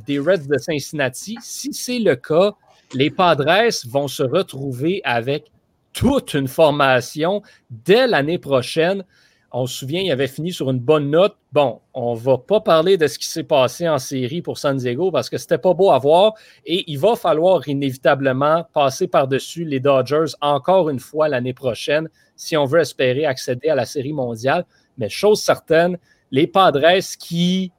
[0.05, 1.37] des Reds de Cincinnati.
[1.41, 2.53] Si c'est le cas,
[2.93, 5.45] les Padres vont se retrouver avec
[5.93, 9.03] toute une formation dès l'année prochaine
[9.51, 11.35] on se souvient, il avait fini sur une bonne note.
[11.53, 14.77] Bon, on ne va pas parler de ce qui s'est passé en série pour San
[14.77, 16.33] Diego parce que c'était pas beau à voir
[16.65, 22.57] et il va falloir inévitablement passer par-dessus les Dodgers encore une fois l'année prochaine si
[22.57, 24.65] on veut espérer accéder à la série mondiale.
[24.97, 25.97] Mais chose certaine,
[26.31, 27.71] les Padres qui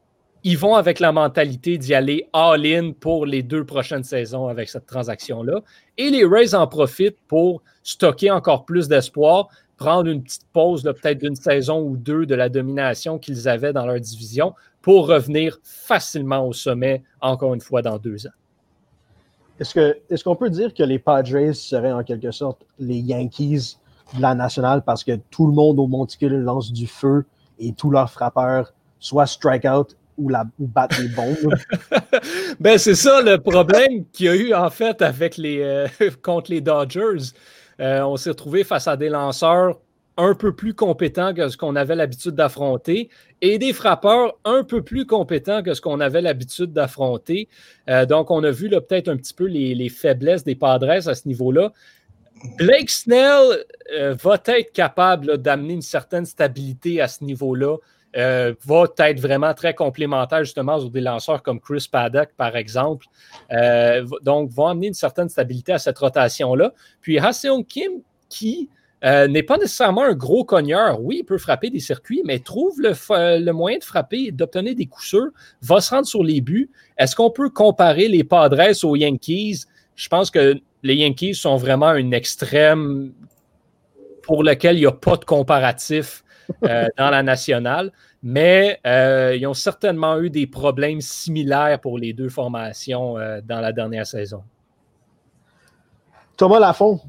[0.45, 4.87] y vont avec la mentalité d'y aller all-in pour les deux prochaines saisons avec cette
[4.87, 5.61] transaction-là.
[5.97, 9.49] Et les Rays en profitent pour stocker encore plus d'espoir
[9.79, 13.87] prendre une petite pause peut-être d'une saison ou deux de la domination qu'ils avaient dans
[13.87, 18.33] leur division pour revenir facilement au sommet, encore une fois, dans deux ans.
[19.59, 19.75] Est-ce
[20.23, 23.79] qu'on est peut dire que les Padres seraient en quelque sorte les Yankees
[24.17, 27.25] de la nationale parce que tout le monde au monticule lance du feu
[27.59, 31.55] et tous leurs frappeurs soit strike out ou, la, ou battre des bombes?
[32.61, 35.89] ben, c'est ça le problème qu'il y a eu en fait avec les, euh,
[36.23, 37.33] contre les Dodgers.
[37.81, 39.79] Euh, on s'est retrouvé face à des lanceurs
[40.17, 43.09] un peu plus compétents que ce qu'on avait l'habitude d'affronter
[43.41, 47.49] et des frappeurs un peu plus compétents que ce qu'on avait l'habitude d'affronter.
[47.89, 51.15] Euh, donc, on a vu peut-être un petit peu les, les, faiblesses des Padres à
[51.15, 51.73] ce niveau-là.
[52.57, 57.77] Blake Snell euh, va être capable d'amener une certaine stabilité à ce niveau-là.
[58.19, 63.07] Euh, va être vraiment très complémentaire justement sur des lanceurs comme Chris Paddock, par exemple.
[63.53, 66.73] Euh, donc, va amener une certaine stabilité à cette rotation-là.
[67.01, 68.71] Puis Haseon Kim, qui
[69.05, 71.01] euh, n'est pas nécessairement un gros cogneur.
[71.01, 75.07] Oui, il peut frapper des circuits, mais trouve le, moyen de frapper d'obtenir des coups
[75.07, 75.31] sûrs,
[75.63, 76.71] va se rendre sur les buts.
[76.97, 79.67] Est-ce qu'on peut comparer les Padres aux Yankees?
[79.95, 83.13] Je pense que les Yankees sont vraiment un extrême
[84.23, 86.25] pour lequel il n'y a pas de comparatif
[86.63, 87.93] dans la nationale,
[88.23, 93.61] mais euh, ils ont certainement eu des problèmes similaires pour les deux formations euh, dans
[93.61, 94.43] la dernière saison.
[96.37, 97.01] Thomas Lafont,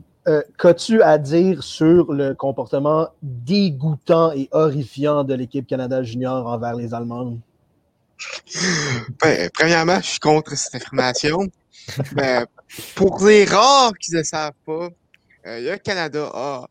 [0.57, 6.93] qu'as-tu à dire sur le comportement dégoûtant et horrifiant de l'équipe Canada Junior envers les
[6.93, 7.38] Allemands?
[9.22, 11.47] Ben, premièrement, je suis contre cette affirmation.
[12.14, 12.45] ben,
[12.95, 14.89] pour les rares qui ne savent pas,
[15.43, 16.68] le Canada a,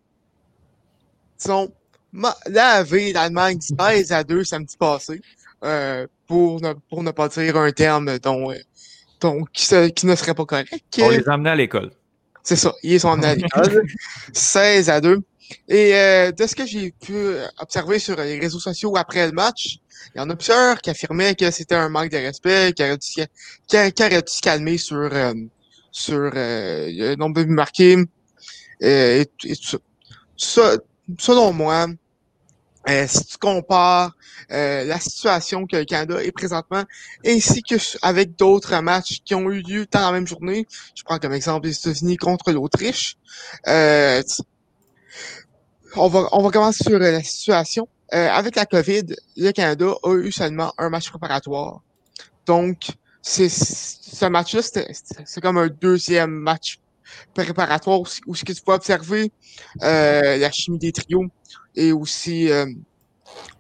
[2.13, 5.21] disons, laver l'Allemagne 16 à 2 samedi passé,
[5.65, 8.53] euh, pour, ne, pour ne pas dire un terme dont,
[9.21, 10.73] dont qui, se, qui, ne serait pas correct.
[11.01, 11.91] On les a amenés à l'école.
[12.43, 13.85] C'est ça, ils sont amenés à l'école.
[14.33, 15.21] 16 à 2.
[15.69, 17.15] Et euh, de ce que j'ai pu
[17.59, 19.79] observer sur les réseaux sociaux après le match,
[20.15, 22.97] il y en a plusieurs qui affirmaient que c'était un manque de respect, qui aurait
[22.97, 23.23] dû, qui,
[23.67, 25.35] qui aurait dû se calmer sur, euh,
[25.91, 27.97] sur euh, le nombre de buts marqués
[28.83, 29.79] euh, et, et, tout ça.
[30.37, 30.77] ça
[31.19, 31.87] selon moi,
[32.89, 34.17] euh, si tu compares
[34.51, 36.85] euh, la situation que le Canada est présentement,
[37.27, 41.19] ainsi que avec d'autres matchs qui ont eu lieu dans la même journée, je prends
[41.19, 43.17] comme exemple les États-Unis contre l'Autriche.
[43.67, 44.23] Euh,
[45.97, 47.89] on va on va commencer sur la situation.
[48.11, 51.83] avec la COVID, le Canada a eu seulement un match préparatoire.
[52.47, 52.89] Donc,
[53.21, 56.79] c'est ce match-là, c'est comme un deuxième match
[57.35, 59.33] préparatoire où, ce que tu peux observer
[59.83, 61.27] euh, la chimie des trios
[61.75, 62.67] et aussi euh,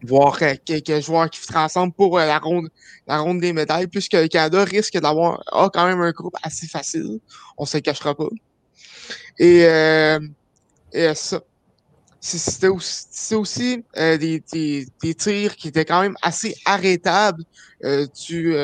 [0.02, 2.68] voir quelques joueurs qui font ensemble pour euh, la ronde
[3.06, 5.42] la ronde des médailles, puisque le Canada risque d'avoir
[5.72, 7.20] quand même un groupe assez facile.
[7.56, 8.28] On se le cachera pas.
[9.38, 10.20] Et, euh,
[10.92, 11.40] et ça.
[12.20, 17.44] C'était aussi, aussi euh, des, des, des, tirs qui étaient quand même assez arrêtables
[17.84, 18.54] euh, du,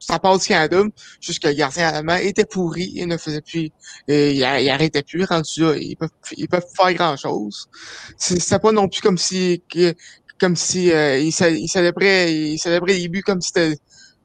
[0.00, 0.82] ça passe Canada,
[1.20, 3.70] juste que le gardien allemand était pourri et ne faisait plus,
[4.08, 7.68] et il, arrêtait plus, rendu là, ils peuvent, ils peuvent faire grand chose.
[8.16, 9.62] C'est pas non plus comme si,
[10.38, 13.76] comme si, euh, il, il célébrait, il célébrait les buts comme si c'était,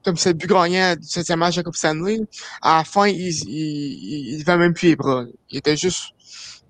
[0.03, 2.19] comme c'était le but gagnant du septième match de Coupe Stanley.
[2.61, 5.25] À la fin, il, il, il, il même plus les bras.
[5.49, 6.13] Il était juste,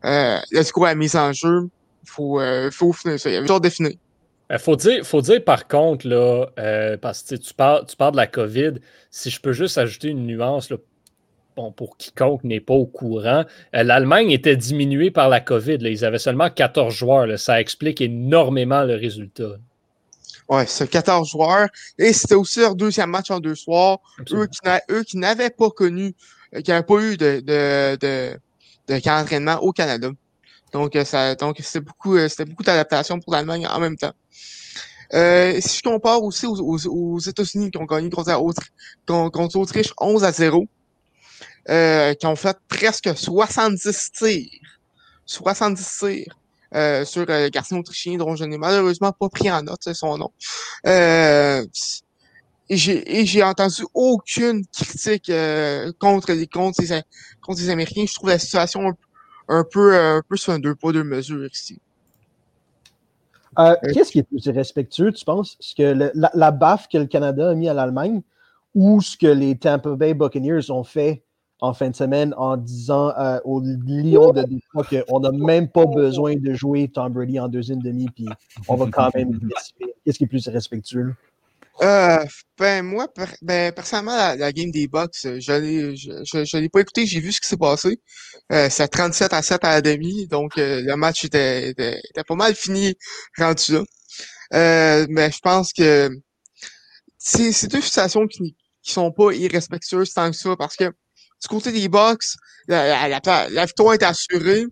[0.03, 1.70] euh, let's go à la mise en jeu.
[2.06, 3.30] Faut, euh, faut finir ça.
[3.30, 3.99] Il avait toujours défini.
[4.51, 8.11] Il faut dire, faut dire par contre, là, euh, parce que tu parles, tu parles
[8.11, 8.73] de la COVID,
[9.09, 10.77] si je peux juste ajouter une nuance, là,
[11.55, 15.79] bon, pour quiconque n'est pas au courant, euh, l'Allemagne était diminuée par la COVID.
[15.79, 17.25] Là, ils avaient seulement 14 joueurs.
[17.25, 19.57] Là, ça explique énormément le résultat.
[20.47, 21.67] Oui, c'est 14 joueurs.
[21.97, 23.99] Et c'était aussi leur deuxième match en deux soirs.
[24.31, 24.59] Eux qui,
[24.91, 26.13] eux qui n'avaient pas connu,
[26.53, 28.37] euh, qui n'avaient pas eu de, de, de,
[28.87, 30.09] de au Canada.
[30.76, 34.11] Donc, ça, donc c'était beaucoup, c'était beaucoup d'adaptation pour l'Allemagne en même temps.
[35.13, 38.61] Euh, si je compare aussi aux, aux, aux États-Unis qui ont gagné contre,
[39.05, 40.67] contre l'Autriche 11 à 0,
[41.69, 44.49] euh, qui ont fait presque 70 tirs.
[45.26, 46.36] 70 tirs.
[46.73, 50.17] Euh, sur euh, le garçon autrichien dont je n'ai malheureusement pas pris en note son
[50.17, 50.34] nom.
[50.88, 51.63] Euh,
[52.67, 57.01] et j'ai entendu aucune critique euh, contre les contre les,
[57.41, 58.05] contre les Américains.
[58.05, 58.93] Je trouve la situation un,
[59.47, 61.79] un peu un peu sur un deux poids deux mesures ici.
[63.57, 65.55] Euh, Qu'est-ce qui est plus respectueux, tu penses?
[65.59, 68.21] Ce que le, la, la, baffe que le Canada a mis à l'Allemagne
[68.73, 71.23] ou ce que les Tampa Bay Buccaneers ont fait
[71.61, 75.85] en fin de semaine en disant euh, aux Lions de Détroit qu'on n'a même pas
[75.85, 78.27] besoin de jouer Tom Brady en deuxième demi, puis
[78.67, 79.39] on va quand même
[80.05, 81.15] Qu'est-ce qui est plus respectueux?
[81.82, 82.26] Euh,
[82.57, 86.57] ben moi, per, ben, personnellement, la, la, game des Bucks, je l'ai je, je, je
[86.57, 87.99] l'ai pas écouté, j'ai vu ce qui s'est passé.
[88.53, 92.23] Euh, c'est 37 à 7 à la demi, donc euh, le match était, était, était,
[92.23, 92.95] pas mal fini
[93.38, 93.84] rendu là.
[94.53, 96.09] Euh, mais je pense que
[97.17, 101.71] c'est deux situations qui, qui sont pas irrespectueuses tant que ça, parce que du côté
[101.71, 102.23] des Bucks,
[102.67, 104.65] la, la, la, la victoire est assurée.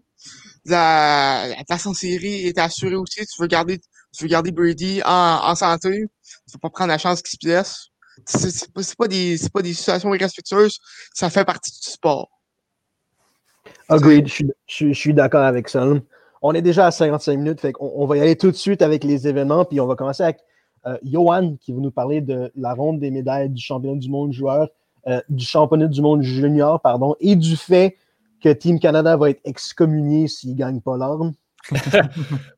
[0.65, 3.25] la, la place en série est assurée aussi.
[3.25, 3.79] Tu veux garder,
[4.13, 6.05] tu veux garder Brady en, santé.
[6.23, 7.87] Tu veux pas prendre la chance qu'il se blesse.
[8.25, 10.79] C'est pas, pas des, pas des situations irrespectueuses.
[11.13, 12.29] Ça fait partie du sport.
[13.89, 14.27] Agreed,
[14.67, 15.85] je suis, d'accord avec ça.
[16.41, 19.27] On est déjà à 55 minutes, on va y aller tout de suite avec les
[19.27, 20.39] événements, puis on va commencer avec
[20.85, 24.33] euh, Johan qui va nous parler de la ronde des médailles du championnat du monde
[24.33, 24.67] joueur,
[25.07, 27.97] euh, du championnat du monde junior, pardon, et du fait
[28.41, 31.33] que Team Canada va être excommunié s'il ne gagne pas l'arme.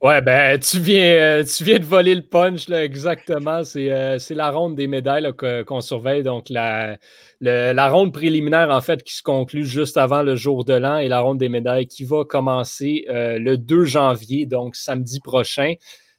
[0.02, 3.64] Ouais, ben, tu viens, euh, tu viens de voler le punch, là, exactement.
[3.64, 5.32] C'est euh, la ronde des médailles
[5.66, 6.24] qu'on surveille.
[6.24, 6.98] Donc, la,
[7.42, 11.08] la ronde préliminaire, en fait, qui se conclut juste avant le jour de l'an et
[11.08, 15.74] la ronde des médailles qui va commencer euh, le 2 janvier, donc samedi prochain.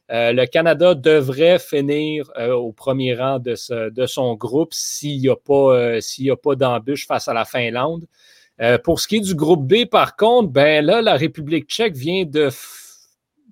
[0.09, 6.55] Le Canada devrait finir au premier rang de, son groupe s'il n'y a a pas
[6.55, 8.05] d'embûche face à la Finlande.
[8.61, 11.95] Euh, pour ce qui est du groupe B, par contre, ben là, la République tchèque
[11.95, 12.49] vient de,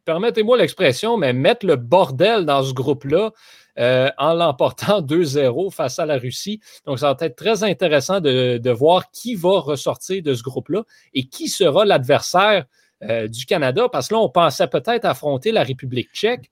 [0.03, 3.31] permettez-moi l'expression, mais mettre le bordel dans ce groupe-là
[3.77, 6.59] euh, en l'emportant 2-0 face à la Russie.
[6.85, 10.83] Donc, ça va être très intéressant de, de voir qui va ressortir de ce groupe-là
[11.13, 12.65] et qui sera l'adversaire
[13.03, 16.49] euh, du Canada, parce que là, on pensait peut-être affronter la République tchèque,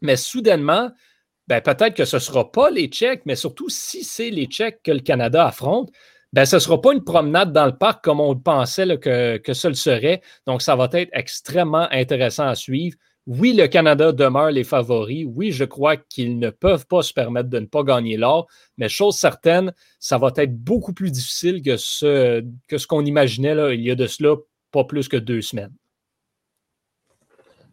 [0.00, 0.90] mais soudainement,
[1.48, 4.80] ben, peut-être que ce ne sera pas les Tchèques, mais surtout si c'est les Tchèques
[4.82, 5.90] que le Canada affronte,
[6.34, 9.54] ben, ce ne sera pas une promenade dans le parc comme on pensait que, que
[9.54, 10.20] ce le serait.
[10.48, 12.96] Donc, ça va être extrêmement intéressant à suivre.
[13.28, 15.28] Oui, le Canada demeure les favoris.
[15.32, 18.88] Oui, je crois qu'ils ne peuvent pas se permettre de ne pas gagner l'or, mais
[18.88, 23.72] chose certaine, ça va être beaucoup plus difficile que ce, que ce qu'on imaginait là,
[23.72, 24.34] il y a de cela
[24.72, 25.72] pas plus que deux semaines.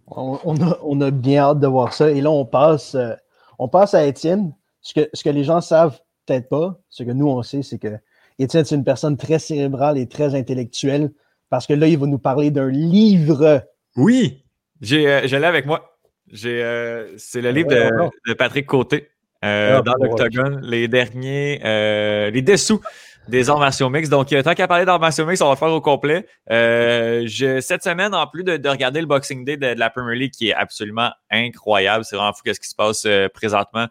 [0.05, 2.11] On, on a, on a bien hâte de voir ça.
[2.11, 3.15] Et là, on passe, euh,
[3.57, 4.53] on passe à Étienne.
[4.81, 7.79] Ce que, ce que les gens savent peut-être pas, ce que nous, on sait, c'est
[7.79, 7.97] que
[8.43, 11.11] Étienne, c'est une personne très cérébrale et très intellectuelle
[11.49, 13.63] parce que là, il va nous parler d'un livre.
[13.95, 14.43] Oui,
[14.81, 15.97] j'ai, euh, je l'ai avec moi.
[16.31, 18.09] J'ai, euh, c'est le livre ouais, de, ouais.
[18.27, 19.09] de Patrick Côté
[19.43, 20.07] euh, Ah, dans ouais.
[20.07, 22.79] l'Octogone, les derniers, euh, les dessous
[23.27, 24.09] des arts martiaux mix.
[24.09, 26.25] Donc, tant qu'à parler d'arts martiaux mix, on va le faire au complet.
[26.49, 29.89] Euh, je, cette semaine, en plus de, de regarder le Boxing Day de, de la
[29.89, 33.87] Premier League, qui est absolument incroyable, c'est vraiment fou qu'est-ce qui se passe euh, présentement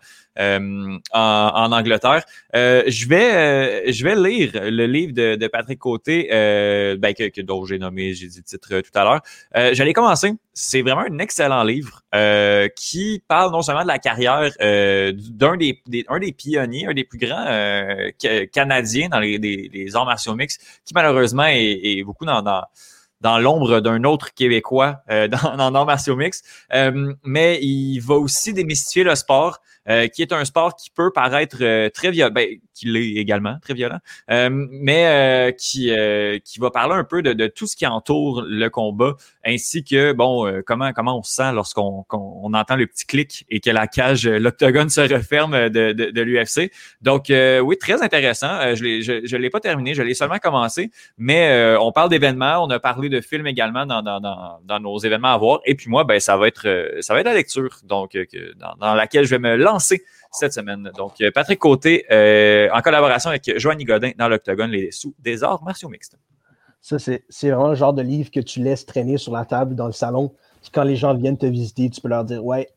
[1.12, 2.24] en, en Angleterre.
[2.54, 7.12] Euh, je vais, euh, je vais lire le livre de, de Patrick Côté, euh, ben,
[7.14, 9.20] que, que dont j'ai nommé, j'ai dit le titre euh, tout à l'heure.
[9.56, 10.32] Euh, J'allais commencer.
[10.52, 15.56] C'est vraiment un excellent livre euh, qui parle non seulement de la carrière euh, d'un
[15.56, 19.38] des, un des pionniers, un des plus grands euh, ca- canadiens dans les,
[19.94, 22.64] arts martiaux mixtes, qui malheureusement est, est beaucoup dans, dans
[23.20, 26.44] dans l'ombre d'un autre Québécois euh, dans, dans martiaux mixtes.
[26.72, 29.60] Euh, mais il va aussi démystifier le sport,
[29.90, 33.56] euh, qui est un sport qui peut paraître euh, très violent, ben, qui l'est également
[33.60, 33.98] très violent,
[34.30, 37.86] euh, mais euh, qui, euh, qui va parler un peu de, de tout ce qui
[37.86, 42.76] entoure le combat, ainsi que bon comment comment on se sent lorsqu'on qu'on- on entend
[42.76, 46.70] le petit clic et que la cage, l'octogone se referme de, de, de l'UFC.
[47.02, 48.74] Donc oui, très intéressant.
[48.74, 52.62] Je l'ai je, je l'ai pas terminé, je l'ai seulement commencé, mais on parle d'événements,
[52.64, 55.60] on a parlé de films également dans, dans, dans, dans nos événements à voir.
[55.66, 56.66] Et puis moi, ben ça va être
[57.00, 58.16] ça va être la lecture, donc
[58.78, 60.90] dans laquelle je vais me lancer cette semaine.
[60.96, 65.42] Donc euh, Patrick Côté, euh, en collaboration avec Joanny Godin dans l'Octogone, les sous des
[65.42, 66.16] arts martiaux mixtes.
[66.82, 69.86] Ça, c'est vraiment le genre de livre que tu laisses traîner sur la table dans
[69.86, 70.32] le salon.
[70.62, 72.68] Puis quand les gens viennent te visiter, tu peux leur dire Ouais,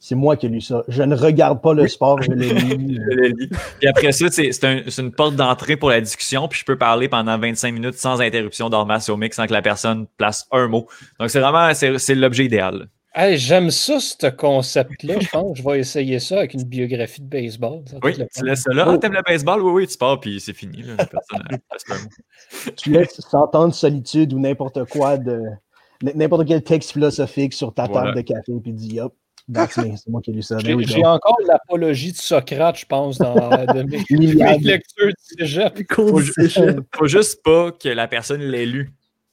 [0.00, 0.82] c'est moi qui ai lu ça.
[0.88, 2.94] Je ne regarde pas le sport, je le lis.
[2.96, 3.48] Je le lis.
[3.78, 6.64] Puis après ça, c'est c'est un- c'est une porte d'entrée pour la discussion, puis je
[6.64, 10.46] peux parler pendant 25 minutes sans interruption d'arts martiaux mix sans que la personne place
[10.50, 10.88] un mot.
[11.20, 12.88] Donc c'est vraiment c'est c'est l'objet idéal.
[13.14, 15.20] Hey, J'aime ça, ce concept-là.
[15.20, 17.82] Je pense que je vais essayer ça avec une biographie de baseball.
[18.02, 18.84] Oui, tu laisses ça là.
[18.88, 18.92] Oh.
[18.94, 19.60] Ah, t'aimes le baseball?
[19.62, 20.82] Oui, oui, tu pars, puis c'est fini.
[20.82, 20.96] Là.
[21.06, 22.08] Personne
[22.76, 25.42] tu laisses s'entendre solitude ou n'importe quoi de
[26.14, 28.12] n'importe quel texte philosophique sur ta Voilà.
[28.12, 29.14] table de café puis dis hop,
[29.70, 30.58] c'est moi qui ai lu ça.
[30.58, 35.82] J'ai encore l'apologie de Socrate, je pense, dans de mes, mes lectures du cégep.
[35.92, 36.18] Faut.
[36.94, 38.92] Faut juste pas que la personne l'ait lu.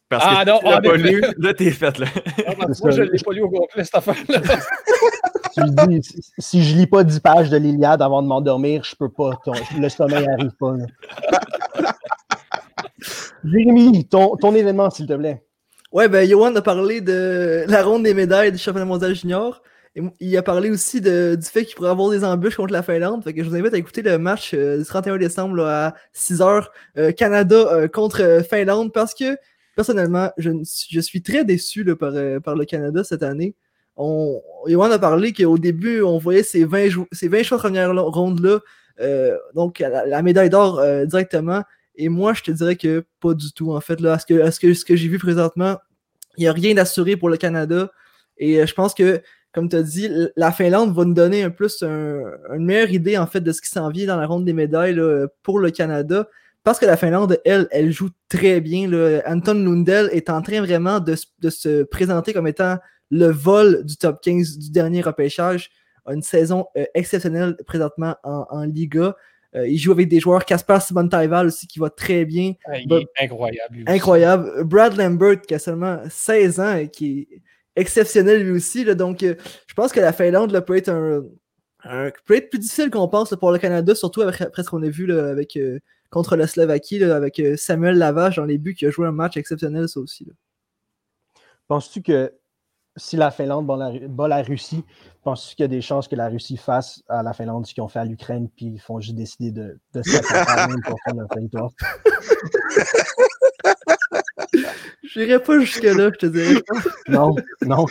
[0.09, 2.07] Parce Ah, que non, tu l'as ah, pas lu, là, t'es fait, là.
[2.57, 2.89] Moi, ça.
[2.89, 4.41] je ne l'ai pas lu au complet, cette affaire-là.
[5.53, 8.83] Tu lui dis, si, si je lis pas 10 pages de l'Iliade avant de m'endormir,
[8.83, 9.31] je peux pas.
[9.43, 10.73] ton- le sommeil n'arrive pas.
[10.77, 10.85] là.
[13.43, 15.43] Jérémy, ton, ton événement, s'il te plaît.
[15.91, 19.61] Ouais, ben, Johan a parlé de la ronde des médailles du championnat mondial junior.
[19.95, 22.83] Et il a parlé aussi de- du fait qu'il pourrait avoir des embûches contre la
[22.83, 23.23] Finlande.
[23.23, 25.93] Fait que je vous invite à écouter le match euh, du 31 décembre là, à
[26.15, 26.67] 6h,
[27.15, 29.35] Canada euh, contre euh, Finlande, parce que
[29.79, 30.51] personnellement, je,
[30.99, 33.55] suis- très déçu euh, par le Canada cette année.
[33.95, 34.41] On,
[34.91, 38.59] a parlé qu'au début, on voyait ces 20, jou- ces 20 choix première ronde-là,
[38.99, 41.63] euh, donc la, médaille d'or euh, directement.
[41.95, 44.01] Et moi, je te dirais que pas du tout, en fait.
[44.01, 45.77] Là, à ce que, à ce que, ce que j'ai vu présentement,
[46.35, 47.89] il n'y a rien d'assuré pour le Canada.
[48.37, 49.21] Et je pense que,
[49.53, 53.27] comme tu as dit, la Finlande va nous donner un plus une meilleure idée en
[53.27, 54.99] fait de ce qui s'en vient dans la ronde des médailles
[55.41, 56.27] pour le Canada.
[56.69, 58.91] Parce que la Finlande, elle, elle joue très bien.
[59.25, 62.77] Anton Lundell est en train vraiment de, se présenter comme étant
[63.09, 65.71] le vol du top 15 du dernier repêchage.
[66.07, 69.15] Une saison exceptionnelle présentement en Liga.
[69.55, 70.77] Euh, il joue avec des joueurs, Casper
[71.09, 72.53] Taival aussi, qui va très bien.
[72.75, 73.83] il est incroyable.
[73.87, 74.63] incroyable.
[74.63, 77.41] Brad Lambert, qui a seulement 16 ans et qui est
[77.75, 78.85] exceptionnel lui aussi.
[78.95, 81.23] donc, euh, je pense que la Finlande peut, être un,
[82.25, 85.11] peut être plus difficile qu'on pense pour le Canada, surtout après ce qu'on a vu
[85.11, 89.11] avec, euh, contre la Slovaquie, avec Samuel Lavage dans les buts, qui a joué un
[89.11, 90.27] match exceptionnel, ça aussi.
[91.67, 92.33] Penses-tu que
[92.95, 94.83] si la Finlande bat la, Russie,
[95.23, 97.83] penses-tu qu'il y a des chances que la Russie fasse à la Finlande ce qu'ils
[97.83, 100.27] ont fait à l'Ukraine, puis ils font juste décider de, de se mettre
[100.85, 101.69] pour faire leur territoire?
[105.03, 106.61] J'irai pas jusque-là, je te dirais.
[107.07, 107.35] Non,
[107.65, 107.85] non.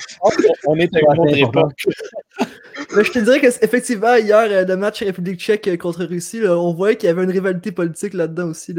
[0.67, 1.87] On est à une époque.
[2.95, 6.73] Mais je te dirais qu'effectivement, hier, euh, le match République tchèque euh, contre Russie, on
[6.73, 8.75] voyait qu'il y avait une rivalité politique là-dedans aussi.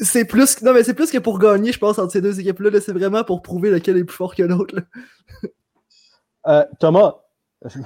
[0.00, 2.80] c'est plus, non, mais c'est plus que pour gagner, je pense, entre ces deux équipes-là.
[2.80, 4.76] c'est vraiment pour prouver lequel est plus fort que l'autre.
[6.46, 7.16] Euh, Thomas,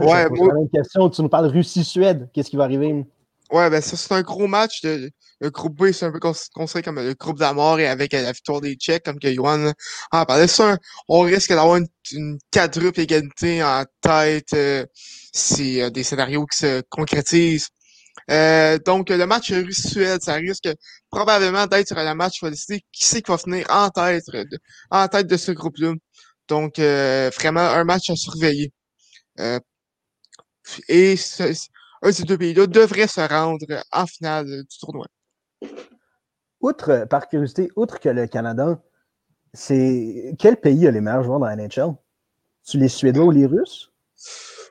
[0.01, 1.09] ouais, une question.
[1.09, 2.29] Tu nous parles Russie-Suède.
[2.33, 3.05] Qu'est-ce qui va arriver?
[3.53, 4.81] Ouais, ben ça, c'est un gros match.
[4.83, 7.87] De, le groupe B, c'est un peu construit comme le groupe de la mort et
[7.87, 9.73] avec la victoire des Tchèques, comme que Yohan
[10.11, 10.47] en parlait.
[10.49, 10.79] Ça,
[11.09, 14.87] on risque d'avoir une, quadruple égalité en tête euh,
[15.35, 17.69] si euh, des scénarios qui se concrétisent.
[18.31, 20.69] Euh, donc, le match Russe-Suède, ça risque
[21.11, 24.59] probablement d'être le match qui va décider qui c'est qui va finir en tête, de,
[24.91, 25.95] en tête de ce groupe-là?
[26.49, 28.73] Donc, vraiment, un match à surveiller.
[30.89, 31.17] et
[32.03, 35.07] un de ces deux pays-là devrait se rendre en finale du tournoi.
[36.61, 38.81] Outre, par curiosité, outre que le Canada,
[39.53, 41.95] c'est quel pays a les meilleurs joueurs dans la NHL?
[42.67, 43.91] Tu les Suédois ou les Russes?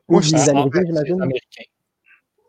[0.07, 1.19] Ou les Américains, j'imagine?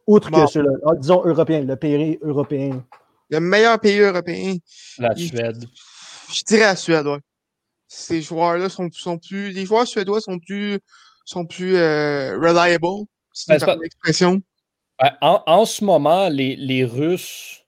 [0.07, 2.85] Outre que ceux-là, ah, disons européens, le pays européen.
[3.30, 4.57] Le meilleur pays européen.
[4.99, 5.64] La Suède.
[6.33, 7.18] Je dirais la Suède, oui.
[7.87, 9.51] Ces joueurs-là sont, sont, plus.
[9.51, 10.78] Les joueurs suédois sont plus
[11.24, 13.07] sont plus euh, reliable.
[13.33, 14.43] C'est ben, une expression.
[15.20, 17.64] En, ce moment, les, Russes,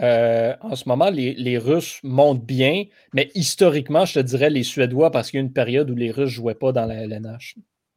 [0.00, 5.10] euh, en ce moment, les, Russes montent bien, mais historiquement, je te dirais les Suédois
[5.10, 7.56] parce qu'il y a une période où les Russes ne jouaient pas dans la LNH.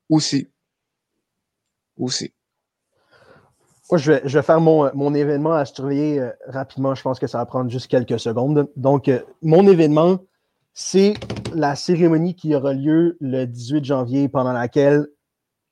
[0.10, 0.48] Aussi.
[1.98, 2.34] Aussi.
[3.92, 6.94] Moi, je vais, faire mon, événement à surveiller euh, rapidement.
[6.94, 8.70] Je pense que ça va prendre juste quelques secondes.
[8.76, 10.20] Donc, euh, mon événement,
[10.74, 11.16] c'est
[11.54, 15.08] la cérémonie qui aura lieu le 18 janvier, pendant laquelle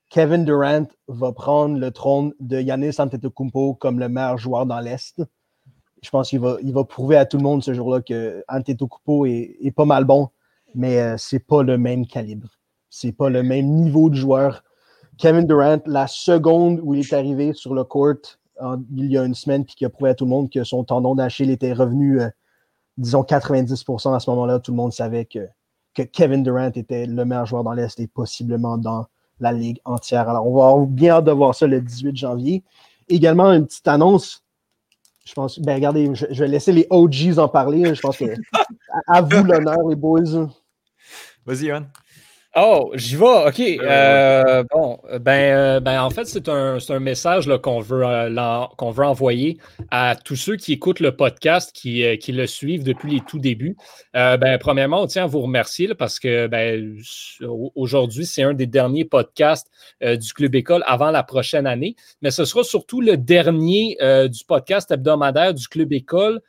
[0.09, 5.21] Kevin Durant va prendre le trône de Yannis Antetokounmpo comme le meilleur joueur dans l'Est.
[6.01, 9.85] Je pense qu'il va, prouver à tout le monde ce jour-là que Antetokounmpo est, pas
[9.85, 10.29] mal bon,
[10.75, 12.47] mais euh, c'est pas le même calibre.
[12.89, 14.63] C'est pas le même niveau de joueur.
[15.17, 18.37] Kevin Durant, la seconde où il est arrivé sur le court
[18.95, 20.83] il y a une semaine, puis qu'il a prouvé à tout le monde que son
[20.83, 22.29] tendon d'Achille était revenu, euh,
[22.97, 25.47] disons 90% à ce moment-là, tout le monde savait que,
[25.93, 29.05] que Kevin Durant était le meilleur joueur dans l'Est et possiblement dans
[29.39, 30.29] la ligue entière.
[30.29, 32.63] Alors, on va avoir bien hâte de voir ça le 18 janvier.
[33.07, 34.43] Également, une petite annonce.
[35.25, 37.93] Je pense, ben regardez, je, vais laisser les OGs en parler.
[37.93, 38.25] Je pense que
[39.07, 40.49] à, vous l'honneur, les boys.
[41.45, 41.87] Vas-y, Yann.
[42.59, 43.59] Oh, j'y vais, OK.
[43.59, 48.89] Euh, bon, ben, euh, ben, en fait, c'est un, un, message qu'on veut, euh, qu'on
[48.89, 49.59] veut envoyer
[49.91, 53.77] à tous ceux qui écoutent le podcast, qui, qui le suivent depuis les tout débuts.
[54.15, 56.97] ben, premièrement, on tient à vous remercier parce que ben,
[57.75, 59.69] aujourd'hui, c'est un des derniers podcasts
[60.01, 61.95] du Club École avant la prochaine année.
[62.23, 63.97] Mais ce sera surtout le dernier
[64.31, 66.41] du podcast hebdomadaire du Club École.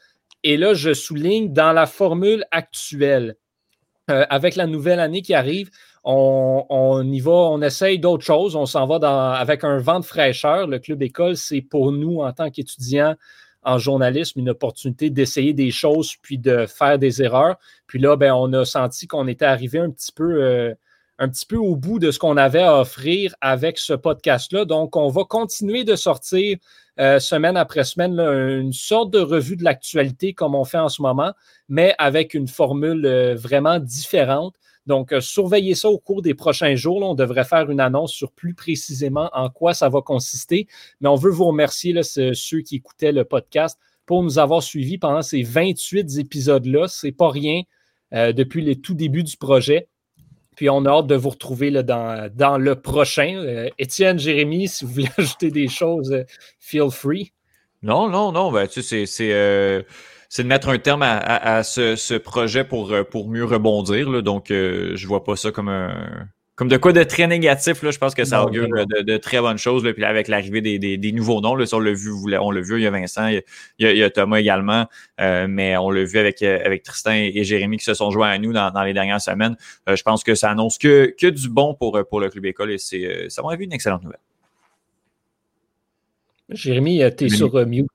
[0.43, 3.37] Et là, je souligne dans la formule actuelle.
[4.09, 5.71] Avec la nouvelle année qui arrive,
[6.05, 8.97] on, y va, on essaye d'autres choses, on s'en va
[9.35, 10.67] avec un vent de fraîcheur.
[10.67, 13.15] Le club école, c'est pour nous, en tant qu'étudiants
[13.63, 17.57] en journalisme, une opportunité d'essayer des choses puis de faire des erreurs.
[17.87, 20.43] Puis là, ben, on a senti qu'on était arrivé un petit peu.
[20.43, 20.75] Euh,
[21.19, 24.65] un petit peu au bout de ce qu'on avait à offrir avec ce podcast-là.
[24.65, 26.59] Donc, on va continuer de sortir
[27.01, 31.03] euh, semaine après semaine une sorte de revue de l'actualité comme on fait en ce
[31.03, 31.33] moment,
[31.69, 34.55] mais avec une formule euh, vraiment différente.
[34.87, 37.03] Donc, euh, surveillez ça au cours des prochains jours.
[37.03, 40.69] on devrait faire une annonce sur plus précisément en quoi ça va consister.
[41.01, 45.23] Mais on veut vous remercier, ceux qui écoutaient le podcast, pour nous avoir suivis pendant
[45.23, 46.89] ces 28 épisodes-là.
[46.89, 47.63] Ce n'est pas rien
[48.13, 49.89] depuis le tout début du projet.
[50.59, 53.37] Puis on a hâte de vous retrouver là, dans, dans le prochain.
[53.37, 56.25] Euh, Étienne, Jérémy, si vous voulez ajouter des choses,
[56.59, 57.33] feel free.
[57.83, 58.51] Non, non, non.
[58.51, 59.87] Ben, tu sais, c'est
[60.29, 64.21] c'est de mettre un terme à, ce, projet pour, pour mieux rebondir.
[64.25, 66.29] Donc, je vois pas ça comme un
[66.59, 69.59] comme de quoi de très négatif, là, je pense que ça augure de, très bonnes
[69.59, 69.85] choses.
[69.85, 72.83] Là, puis avec l'arrivée des, nouveaux noms, là, on l'a vu, on l'a vu, il
[72.83, 73.43] y a Vincent, il
[73.79, 74.87] y a, Thomas également,
[75.21, 78.31] euh, mais on l'a vu avec, euh, avec Tristan et Jérémy qui se sont joints
[78.31, 79.57] à nous dans, les dernières semaines.
[79.89, 82.73] Euh, je pense que ça annonce que, que du bon pour, pour le club école
[82.73, 84.19] et c'est, ça m'a vu une excellente nouvelle.
[86.49, 87.87] Jérémy, tu es sur mute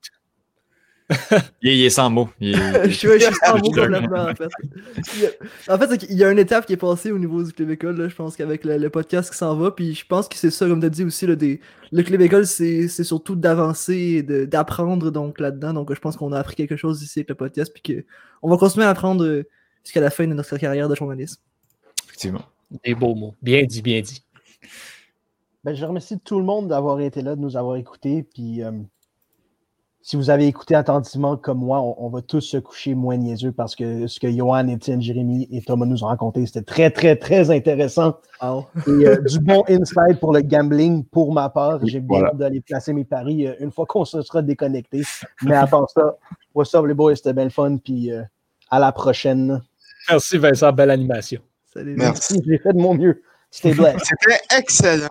[1.62, 2.30] il, est, sans mots.
[2.40, 3.08] je, suis,
[3.44, 5.38] sans mots complètement, en fait.
[5.68, 8.08] en fait, il y a une étape qui est passée au niveau du club école,
[8.08, 10.80] je pense qu'avec le, podcast qui s'en va, puis je pense que c'est ça, comme
[10.80, 15.74] tu as dit aussi, le club école, c'est surtout d'avancer et d'apprendre donc là-dedans.
[15.74, 18.04] Donc je pense qu'on a appris quelque chose ici avec le podcast, puis
[18.40, 19.46] qu'on va continuer à apprendre euh,
[19.84, 21.42] jusqu'à la fin de notre carrière de journaliste.
[22.06, 22.42] Effectivement.
[22.82, 23.34] Des beaux mots.
[23.42, 24.24] Bien dit, bien dit.
[25.64, 28.62] Ben, je remercie tout le monde d'avoir été là, de nous avoir écoutés, puis...
[28.62, 28.72] Euh,
[30.04, 33.74] si vous avez écouté attentivement comme moi, on, va tous se coucher moins niaiseux parce
[33.74, 37.50] que ce que Johan, Étienne, Jérémy et Thomas nous ont raconté, c'était très, très, très
[37.50, 38.18] intéressant.
[38.42, 41.78] Et euh, du bon insight pour le gambling pour ma part.
[41.86, 45.04] J'ai bien hâte d'aller placer mes paris euh, une fois qu'on se sera déconnecté.
[45.40, 46.18] Mais à part ça,
[46.54, 47.78] what's up les boys, c'était bien le fun.
[47.78, 48.22] Puis euh,
[48.70, 49.62] à la prochaine.
[50.10, 51.40] Merci Vincent, belle animation.
[51.72, 51.96] Salut.
[51.96, 53.22] Merci, j'ai fait de mon mieux.
[53.50, 55.08] C'était C'était excellent.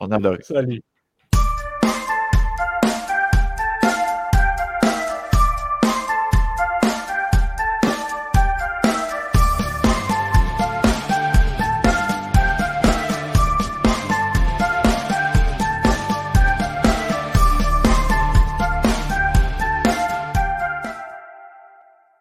[0.00, 0.38] On adore.
[0.40, 0.82] Salut.